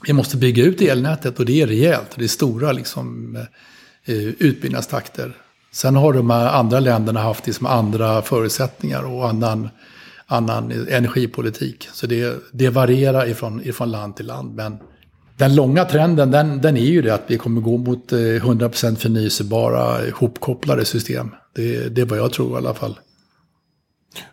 vi 0.07 0.13
måste 0.13 0.37
bygga 0.37 0.65
ut 0.65 0.81
elnätet 0.81 1.39
och 1.39 1.47
det 1.47 1.63
är 1.63 1.67
rejält. 1.67 2.11
Det 2.17 2.25
är 2.25 2.29
stora 2.29 2.73
liksom, 2.73 3.37
eh, 4.05 4.17
utbyggnadstakter. 4.17 5.37
Sen 5.73 5.97
har 5.97 6.13
de 6.13 6.31
andra 6.31 6.81
länderna 6.81 7.21
haft 7.21 7.47
liksom 7.47 7.67
andra 7.67 8.23
förutsättningar 8.23 9.03
och 9.03 9.29
annan, 9.29 9.69
annan 10.27 10.71
energipolitik. 10.71 11.89
Så 11.93 12.07
det, 12.07 12.43
det 12.53 12.69
varierar 12.69 13.29
ifrån, 13.29 13.65
ifrån 13.65 13.91
land 13.91 14.17
till 14.17 14.27
land. 14.27 14.55
Men 14.55 14.79
den 15.41 15.55
långa 15.55 15.85
trenden 15.85 16.31
den, 16.31 16.61
den 16.61 16.77
är 16.77 16.85
ju 16.85 17.03
det 17.03 17.15
att 17.15 17.25
vi 17.27 17.39
kommer 17.39 17.61
gå 17.61 17.77
mot 17.77 18.13
100% 18.13 18.89
eh, 18.89 18.95
förnyelsebara 18.95 20.07
ihopkopplade 20.07 20.85
system. 20.85 21.31
Det, 21.55 21.89
det 21.89 22.01
är 22.01 22.05
vad 22.05 22.19
jag 22.19 22.33
tror 22.33 22.53
i 22.53 22.57
alla 22.57 22.75
fall. 22.75 22.99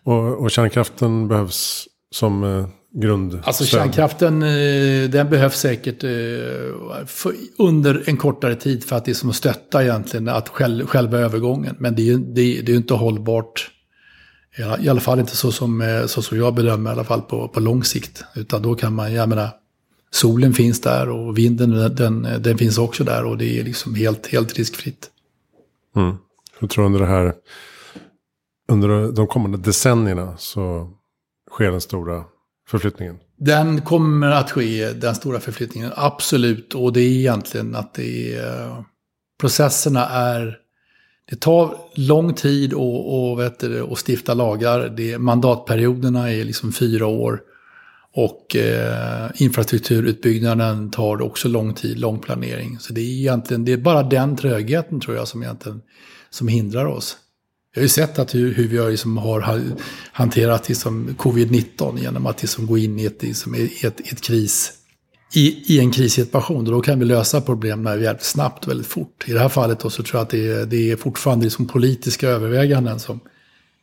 Och, 0.03 0.41
och 0.41 0.51
kärnkraften 0.51 1.27
behövs 1.27 1.87
som 2.11 2.43
eh, 2.43 2.67
grund? 3.01 3.39
Alltså 3.43 3.65
kärnkraften 3.65 4.43
eh, 4.43 5.09
den 5.09 5.29
behövs 5.29 5.59
säkert 5.59 6.01
för, 7.05 7.33
under 7.57 8.03
en 8.09 8.17
kortare 8.17 8.55
tid 8.55 8.83
för 8.83 8.95
att 8.95 9.07
liksom 9.07 9.33
stötta 9.33 9.83
egentligen 9.83 10.27
att 10.27 10.49
själv, 10.49 10.85
själva 10.85 11.17
övergången. 11.19 11.75
Men 11.79 11.95
det 11.95 12.01
är 12.01 12.05
ju 12.05 12.17
det, 12.17 12.61
det 12.61 12.71
är 12.71 12.75
inte 12.75 12.93
hållbart. 12.93 13.71
I 14.79 14.89
alla 14.89 15.01
fall 15.01 15.19
inte 15.19 15.35
så 15.35 15.51
som, 15.51 16.03
så 16.07 16.21
som 16.21 16.37
jag 16.37 16.53
bedömer 16.53 16.89
i 16.89 16.93
alla 16.93 17.03
fall 17.03 17.21
på, 17.21 17.47
på 17.47 17.59
lång 17.59 17.83
sikt. 17.83 18.23
Utan 18.35 18.61
då 18.61 18.75
kan 18.75 18.93
man, 18.93 19.13
jag 19.13 19.29
menar, 19.29 19.49
solen 20.11 20.53
finns 20.53 20.81
där 20.81 21.09
och 21.09 21.37
vinden 21.37 21.95
den, 21.95 22.27
den 22.39 22.57
finns 22.57 22.77
också 22.77 23.03
där 23.03 23.25
och 23.25 23.37
det 23.37 23.59
är 23.59 23.63
liksom 23.63 23.95
helt, 23.95 24.27
helt 24.27 24.53
riskfritt. 24.53 25.09
Mm. 25.95 26.15
Jag 26.59 26.69
tror 26.69 26.85
under 26.85 26.99
det 26.99 27.05
här, 27.05 27.33
under 28.71 29.11
de 29.11 29.27
kommande 29.27 29.57
decennierna 29.57 30.37
så 30.37 30.93
sker 31.51 31.71
den 31.71 31.81
stora 31.81 32.23
förflyttningen. 32.67 33.17
Den 33.37 33.81
kommer 33.81 34.31
att 34.31 34.51
ske, 34.51 34.91
den 34.91 35.15
stora 35.15 35.39
förflyttningen, 35.39 35.91
absolut. 35.95 36.75
Och 36.75 36.93
det 36.93 37.01
är 37.01 37.11
egentligen 37.11 37.75
att 37.75 37.93
det 37.93 38.35
är, 38.35 38.83
processerna 39.39 40.05
är, 40.09 40.57
det 41.29 41.35
tar 41.35 41.77
lång 41.95 42.33
tid 42.33 42.73
att 42.73 42.79
och, 43.05 43.39
vet 43.39 43.59
du, 43.59 43.81
och 43.81 43.97
stifta 44.07 44.33
lagar. 44.33 44.89
Det, 44.97 45.17
mandatperioderna 45.17 46.31
är 46.31 46.43
liksom 46.43 46.71
fyra 46.71 47.05
år. 47.05 47.41
Och 48.19 48.55
eh, 48.55 49.29
infrastrukturutbyggnaden 49.35 50.91
tar 50.91 51.21
också 51.21 51.47
lång 51.47 51.73
tid, 51.73 51.99
lång 51.99 52.19
planering. 52.19 52.77
Så 52.79 52.93
det 52.93 53.01
är 53.01 53.05
egentligen, 53.05 53.65
det 53.65 53.71
är 53.71 53.77
bara 53.77 54.03
den 54.03 54.37
trögheten 54.37 54.99
tror 54.99 55.15
jag 55.15 55.27
som 55.27 55.43
egentligen 55.43 55.81
som 56.29 56.47
hindrar 56.47 56.85
oss. 56.85 57.17
Jag 57.73 57.79
har 57.79 57.83
ju 57.83 57.89
sett 57.89 58.19
att 58.19 58.35
hur, 58.35 58.53
hur 58.53 58.67
vi 58.67 58.77
har, 58.77 58.89
liksom, 58.89 59.17
har 59.17 59.61
hanterat 60.11 60.69
liksom, 60.69 61.15
covid-19 61.17 61.99
genom 61.99 62.25
att 62.25 62.41
liksom, 62.41 62.67
gå 62.67 62.77
in 62.77 62.99
i 62.99 63.05
ett, 63.05 63.23
liksom, 63.23 63.53
ett, 63.83 63.99
ett 63.99 64.21
kris, 64.21 64.73
i, 65.33 65.73
i 65.73 65.79
en 65.79 65.91
krissituation. 65.91 66.65
Och 66.65 66.71
då 66.71 66.81
kan 66.81 66.99
vi 66.99 67.05
lösa 67.05 67.41
problemen 67.41 67.99
väldigt 67.99 68.23
snabbt 68.23 68.65
och 68.65 68.71
väldigt 68.71 68.87
fort. 68.87 69.25
I 69.27 69.31
det 69.33 69.39
här 69.39 69.49
fallet 69.49 69.79
då, 69.79 69.89
så 69.89 70.03
tror 70.03 70.19
jag 70.19 70.23
att 70.23 70.29
det 70.29 70.51
är, 70.51 70.65
det 70.65 70.91
är 70.91 70.95
fortfarande 70.95 71.45
liksom, 71.45 71.67
politiska 71.67 72.29
överväganden 72.29 72.99
som 72.99 73.19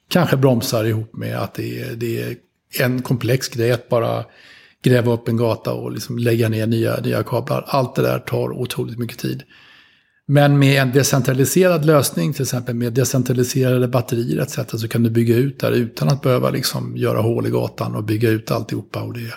kanske 0.09 0.37
bromsar 0.37 0.85
ihop 0.85 1.17
med 1.17 1.39
att 1.39 1.55
det 1.55 1.81
är, 1.81 1.95
det 1.97 2.23
är 2.23 2.37
en 2.81 3.03
komplex 3.03 3.49
grej 3.49 3.73
att 3.73 3.89
bara 3.89 4.25
gräva 4.85 5.13
upp 5.13 5.29
en 5.29 5.37
gata 5.37 5.73
och 5.73 5.93
liksom 5.93 6.19
lägga 6.19 6.49
ner 6.49 6.67
nya, 6.67 6.97
nya 6.97 7.23
kablar. 7.23 7.65
Allt 7.67 7.95
det 7.95 8.03
där 8.03 8.19
tar 8.19 8.53
otroligt 8.53 8.99
mycket 8.99 9.19
tid. 9.19 9.43
Men 10.27 10.59
med 10.59 10.83
en 10.83 10.93
decentraliserad 10.93 11.85
lösning, 11.85 12.33
till 12.33 12.43
exempel 12.43 12.75
med 12.75 12.93
decentraliserade 12.93 13.89
batterier 13.89 14.43
etc. 14.43 14.81
så 14.81 14.89
kan 14.89 15.03
du 15.03 15.11
bygga 15.11 15.37
ut 15.37 15.61
där 15.61 15.73
utan 15.73 16.09
att 16.09 16.23
behöva 16.23 16.51
liksom 16.51 16.97
göra 16.97 17.21
hål 17.21 17.47
i 17.47 17.51
gatan 17.51 17.95
och 17.95 18.05
bygga 18.05 18.31
ut 18.31 18.51
alltihopa. 18.51 19.03
Och 19.03 19.15
det. 19.15 19.35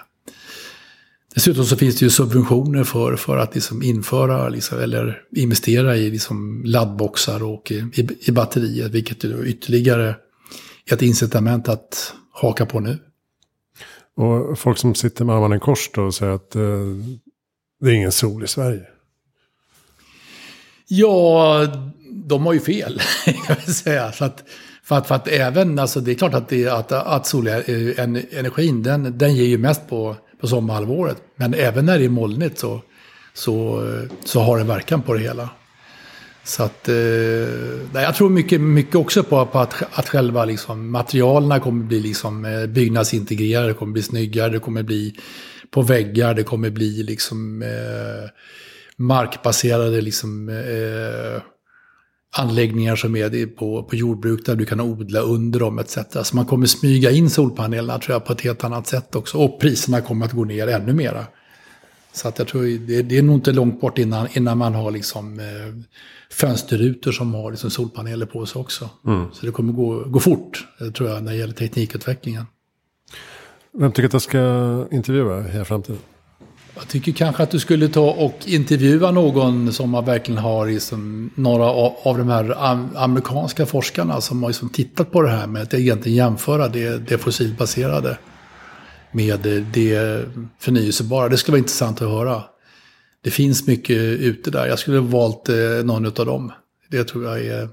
Dessutom 1.36 1.66
så 1.66 1.76
finns 1.76 2.00
det 2.00 2.06
ju 2.06 2.10
subventioner 2.10 2.84
för, 2.84 3.16
för 3.16 3.38
att 3.38 3.56
liksom 3.56 3.84
införa 3.84 4.50
liksom, 4.50 4.80
eller 4.80 5.22
investera 5.36 5.98
i 5.98 6.12
liksom 6.12 6.64
laddboxar 6.66 7.44
och 7.44 7.72
i, 7.72 8.08
i 8.22 8.32
batterier, 8.32 8.90
vilket 8.90 9.24
är 9.24 9.46
ytterligare 9.46 10.16
ett 10.92 11.02
incitament 11.02 11.70
att 11.70 12.14
haka 12.32 12.66
på 12.66 12.80
nu. 12.80 12.98
Och 14.18 14.60
folk 14.60 14.78
som 14.78 14.96
sitter 14.96 15.26
med 15.26 15.36
armarna 15.36 15.56
i 15.56 15.60
kors 15.60 15.90
då 15.94 16.02
och 16.02 16.14
säger 16.14 16.32
att 16.32 16.56
eh, 16.56 16.62
det 17.80 17.90
är 17.90 17.94
ingen 17.94 18.12
sol 18.12 18.44
i 18.44 18.48
Sverige. 18.48 18.82
Ja, 20.88 21.68
de 22.12 22.46
har 22.46 22.54
ju 22.54 22.60
fel, 22.60 23.02
kan 23.26 23.56
jag 23.66 23.76
säga. 23.76 24.12
För 24.12 24.26
att, 24.26 24.44
för 24.84 24.96
att, 24.96 25.08
för 25.08 25.16
att 25.16 25.28
även, 25.28 25.80
alltså 25.80 26.00
det 26.00 26.12
är 26.12 26.16
klart 26.16 26.34
att, 26.34 26.50
det, 26.50 26.68
att, 26.68 26.92
att 26.92 27.28
solenergin, 27.28 28.78
eh, 28.78 28.84
den, 28.84 29.18
den 29.18 29.36
ger 29.36 29.46
ju 29.46 29.58
mest 29.58 29.90
på, 29.90 30.16
på 30.42 30.48
sommarhalvåret. 30.48 31.18
Men 31.36 31.54
även 31.54 31.86
när 31.86 32.00
det 32.00 32.06
är 32.06 32.10
molnigt 32.10 32.60
så, 32.60 32.82
så, 33.34 33.86
eh, 33.88 34.10
så 34.26 34.40
har 34.40 34.58
det 34.58 34.64
verkan 34.64 35.02
på 35.02 35.14
det 35.14 35.20
hela. 35.20 35.50
Så 36.48 36.64
att, 36.64 36.90
eh, 36.90 36.96
jag 37.94 38.16
tror 38.16 38.30
mycket, 38.30 38.62
mycket 38.62 38.96
också 38.96 39.24
på, 39.24 39.46
på 39.46 39.60
att, 39.60 39.84
att 39.92 40.10
själva 40.10 40.46
liksom, 40.46 40.92
materialen 40.92 41.62
kommer 41.62 41.86
bli 41.86 42.00
liksom, 42.00 42.46
eh, 42.46 42.66
byggnadsintegrerade, 42.66 43.68
det 43.68 43.74
kommer 43.74 43.94
bli 43.94 44.04
snyggare, 44.04 44.50
det 44.50 44.60
kommer 44.60 44.84
bli 44.84 45.16
på 45.72 45.82
väggar, 45.82 46.34
det 46.34 46.44
kommer 46.44 46.70
bli 46.70 47.04
liksom... 47.04 47.62
Eh, 47.62 48.30
markbaserade 48.98 50.02
liksom, 50.02 50.50
eh, 50.50 51.42
anläggningar 52.38 52.96
som 52.96 53.16
är 53.16 53.46
på, 53.46 53.84
på 53.84 53.96
jordbruk 53.96 54.46
där 54.46 54.56
du 54.56 54.66
kan 54.66 54.82
odla 54.82 55.20
under 55.20 55.60
dem 55.60 55.80
etc. 55.80 55.98
Så 56.24 56.36
man 56.36 56.46
kommer 56.46 56.66
smyga 56.66 57.12
in 57.12 57.30
solpanelerna 57.30 58.00
tror 58.00 58.16
jag 58.16 58.26
på 58.26 58.34
ett 58.34 58.42
helt 58.42 58.64
annat 58.64 58.88
sätt 58.88 59.16
också. 59.16 59.38
Och 59.38 59.62
priserna 59.62 60.02
kommer 60.02 60.26
att 60.26 60.32
gå 60.32 60.46
ner 60.46 60.68
ännu 60.68 60.94
mera. 60.94 61.26
Så 62.18 62.28
att 62.28 62.40
jag 62.40 62.48
tror 62.48 62.88
det, 62.88 63.02
det 63.02 63.18
är 63.18 63.22
nog 63.22 63.36
inte 63.36 63.52
långt 63.52 63.82
bort 63.82 63.98
innan, 63.98 64.28
innan 64.34 64.58
man 64.58 64.76
har 64.76 64.92
liksom 64.92 65.40
eh, 65.40 65.46
fönsterrutor 66.30 67.12
som 67.12 67.34
har 67.34 67.52
liksom 67.52 67.70
solpaneler 67.70 68.26
på 68.26 68.46
sig 68.46 68.60
också. 68.60 68.90
Mm. 69.06 69.26
Så 69.34 69.46
det 69.46 69.52
kommer 69.52 69.74
gå, 69.74 70.04
gå 70.06 70.20
fort, 70.20 70.68
tror 70.98 71.10
jag, 71.10 71.24
när 71.24 71.32
det 71.32 71.38
gäller 71.38 71.54
teknikutvecklingen. 71.54 72.46
Vem 73.72 73.92
tycker 73.92 74.08
att 74.08 74.14
jag 74.14 74.22
ska 74.22 74.86
intervjua 74.92 75.42
här 75.42 75.62
i 75.62 75.66
framtiden? 75.66 76.00
Jag 76.76 76.88
tycker 76.88 77.12
kanske 77.12 77.44
att 77.44 77.52
du 77.52 77.60
skulle 77.60 77.88
ta 77.88 78.12
och 78.12 78.38
intervjua 78.46 79.12
någon 79.12 79.74
som 79.74 79.90
man 79.90 80.06
verkligen 80.06 80.42
har 80.42 80.68
liksom, 80.68 81.30
några 81.36 81.66
av 82.04 82.18
de 82.18 82.30
här 82.30 82.56
amerikanska 82.96 83.66
forskarna 83.66 84.22
som 84.22 84.44
har 84.44 84.50
liksom 84.50 84.70
tittat 84.70 85.12
på 85.12 85.22
det 85.22 85.30
här 85.30 85.48
med 85.48 85.62
att 85.62 85.74
egentligen 85.74 86.18
jämföra 86.18 86.68
det, 86.68 86.98
det 87.10 87.18
fossilbaserade 87.18 88.18
med 89.12 89.66
det 89.74 90.26
förnyelsebara. 90.60 91.30
Det 91.30 91.38
skulle 91.38 91.54
vara 91.54 91.60
intressant 91.60 92.02
att 92.02 92.10
höra. 92.10 92.44
Det 93.24 93.32
finns 93.32 93.68
mycket 93.68 93.98
ute 94.00 94.52
där. 94.52 94.68
Jag 94.68 94.80
skulle 94.80 94.98
ha 94.98 95.08
valt 95.08 95.50
eh, 95.50 95.56
någon 95.84 96.06
av 96.06 96.26
dem. 96.26 96.52
Det 96.90 97.04
tror 97.04 97.24
jag 97.26 97.46
är, 97.46 97.70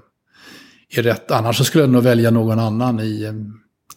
är 0.89 1.03
rätt. 1.03 1.31
Annars 1.31 1.57
så 1.57 1.63
skulle 1.63 1.83
jag 1.83 1.91
nog 1.91 2.03
välja 2.03 2.31
någon 2.31 2.59
annan 2.59 2.99
i, 2.99 3.33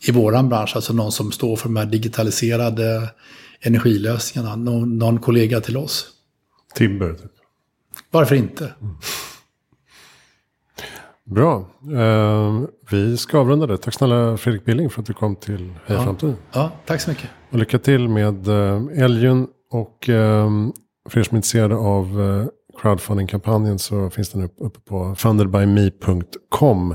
i 0.09 0.13
våran 0.13 0.49
bransch. 0.49 0.73
Alltså 0.77 0.93
någon 0.93 1.13
som 1.13 1.33
står 1.33 1.57
för 1.57 1.69
de 1.69 1.77
här 1.77 1.87
digitaliserade 1.87 3.11
energilösningarna. 3.61 4.57
Någon, 4.57 4.99
någon 4.99 5.19
kollega 5.19 5.61
till 5.61 5.77
oss. 5.77 6.07
Timber. 6.75 7.15
Typ. 7.15 7.33
Varför 8.11 8.35
inte? 8.35 8.73
Mm. 8.81 8.97
Bra. 11.31 11.67
Uh, 11.91 12.65
vi 12.91 13.17
ska 13.17 13.39
avrunda 13.39 13.67
det. 13.67 13.79
Tack 13.79 13.95
snälla 13.95 14.37
Fredrik 14.37 14.65
Billing 14.65 14.91
för 14.91 15.01
att 15.01 15.07
du 15.07 15.13
kom 15.13 15.37
till 15.37 15.73
Heja 15.87 15.99
ja. 15.99 16.05
Framtiden. 16.05 16.37
Ja, 16.53 16.73
tack 16.87 17.01
så 17.01 17.11
mycket. 17.11 17.31
Och 17.51 17.59
lycka 17.59 17.79
till 17.79 18.09
med 18.09 18.49
uh, 18.49 19.05
Älgen. 19.05 19.47
Och 19.71 20.09
uh, 20.09 20.71
för 21.09 21.21
er 21.21 21.23
som 21.25 21.35
är 21.35 21.39
intresserade 21.39 21.77
av 21.77 22.21
uh, 22.21 22.47
crowdfunding-kampanjen 22.83 23.79
så 23.79 24.11
finns 24.11 24.31
den 24.31 24.43
uppe 24.43 24.81
på 24.81 25.15
fundedbyme.com. 25.15 26.95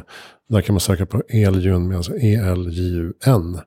Där 0.49 0.61
kan 0.61 0.73
man 0.73 0.79
söka 0.79 1.05
på 1.05 1.23
Eljun 1.29 1.87
med 1.87 1.97
alltså 1.97 2.17
E-L-J-U-N. 2.17 3.59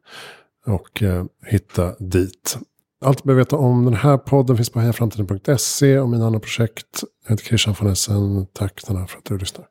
Och 0.66 1.02
uh, 1.02 1.24
hitta 1.46 1.94
dit. 1.98 2.59
Allt 3.05 3.22
du 3.22 3.26
behöver 3.26 3.42
veta 3.42 3.57
om 3.57 3.85
den 3.85 3.94
här 3.94 4.18
podden 4.18 4.57
finns 4.57 4.70
på 4.70 4.81
hejaframtiden.se 4.81 5.98
och 5.98 6.09
mina 6.09 6.26
andra 6.26 6.40
projekt. 6.40 7.02
Jag 7.24 7.31
heter 7.31 7.44
Christian 7.44 7.74
von 7.81 7.92
Essen. 7.92 8.46
Tack 8.52 8.81
för 8.87 8.94
att 8.94 9.24
du 9.24 9.38
lyssnar. 9.38 9.66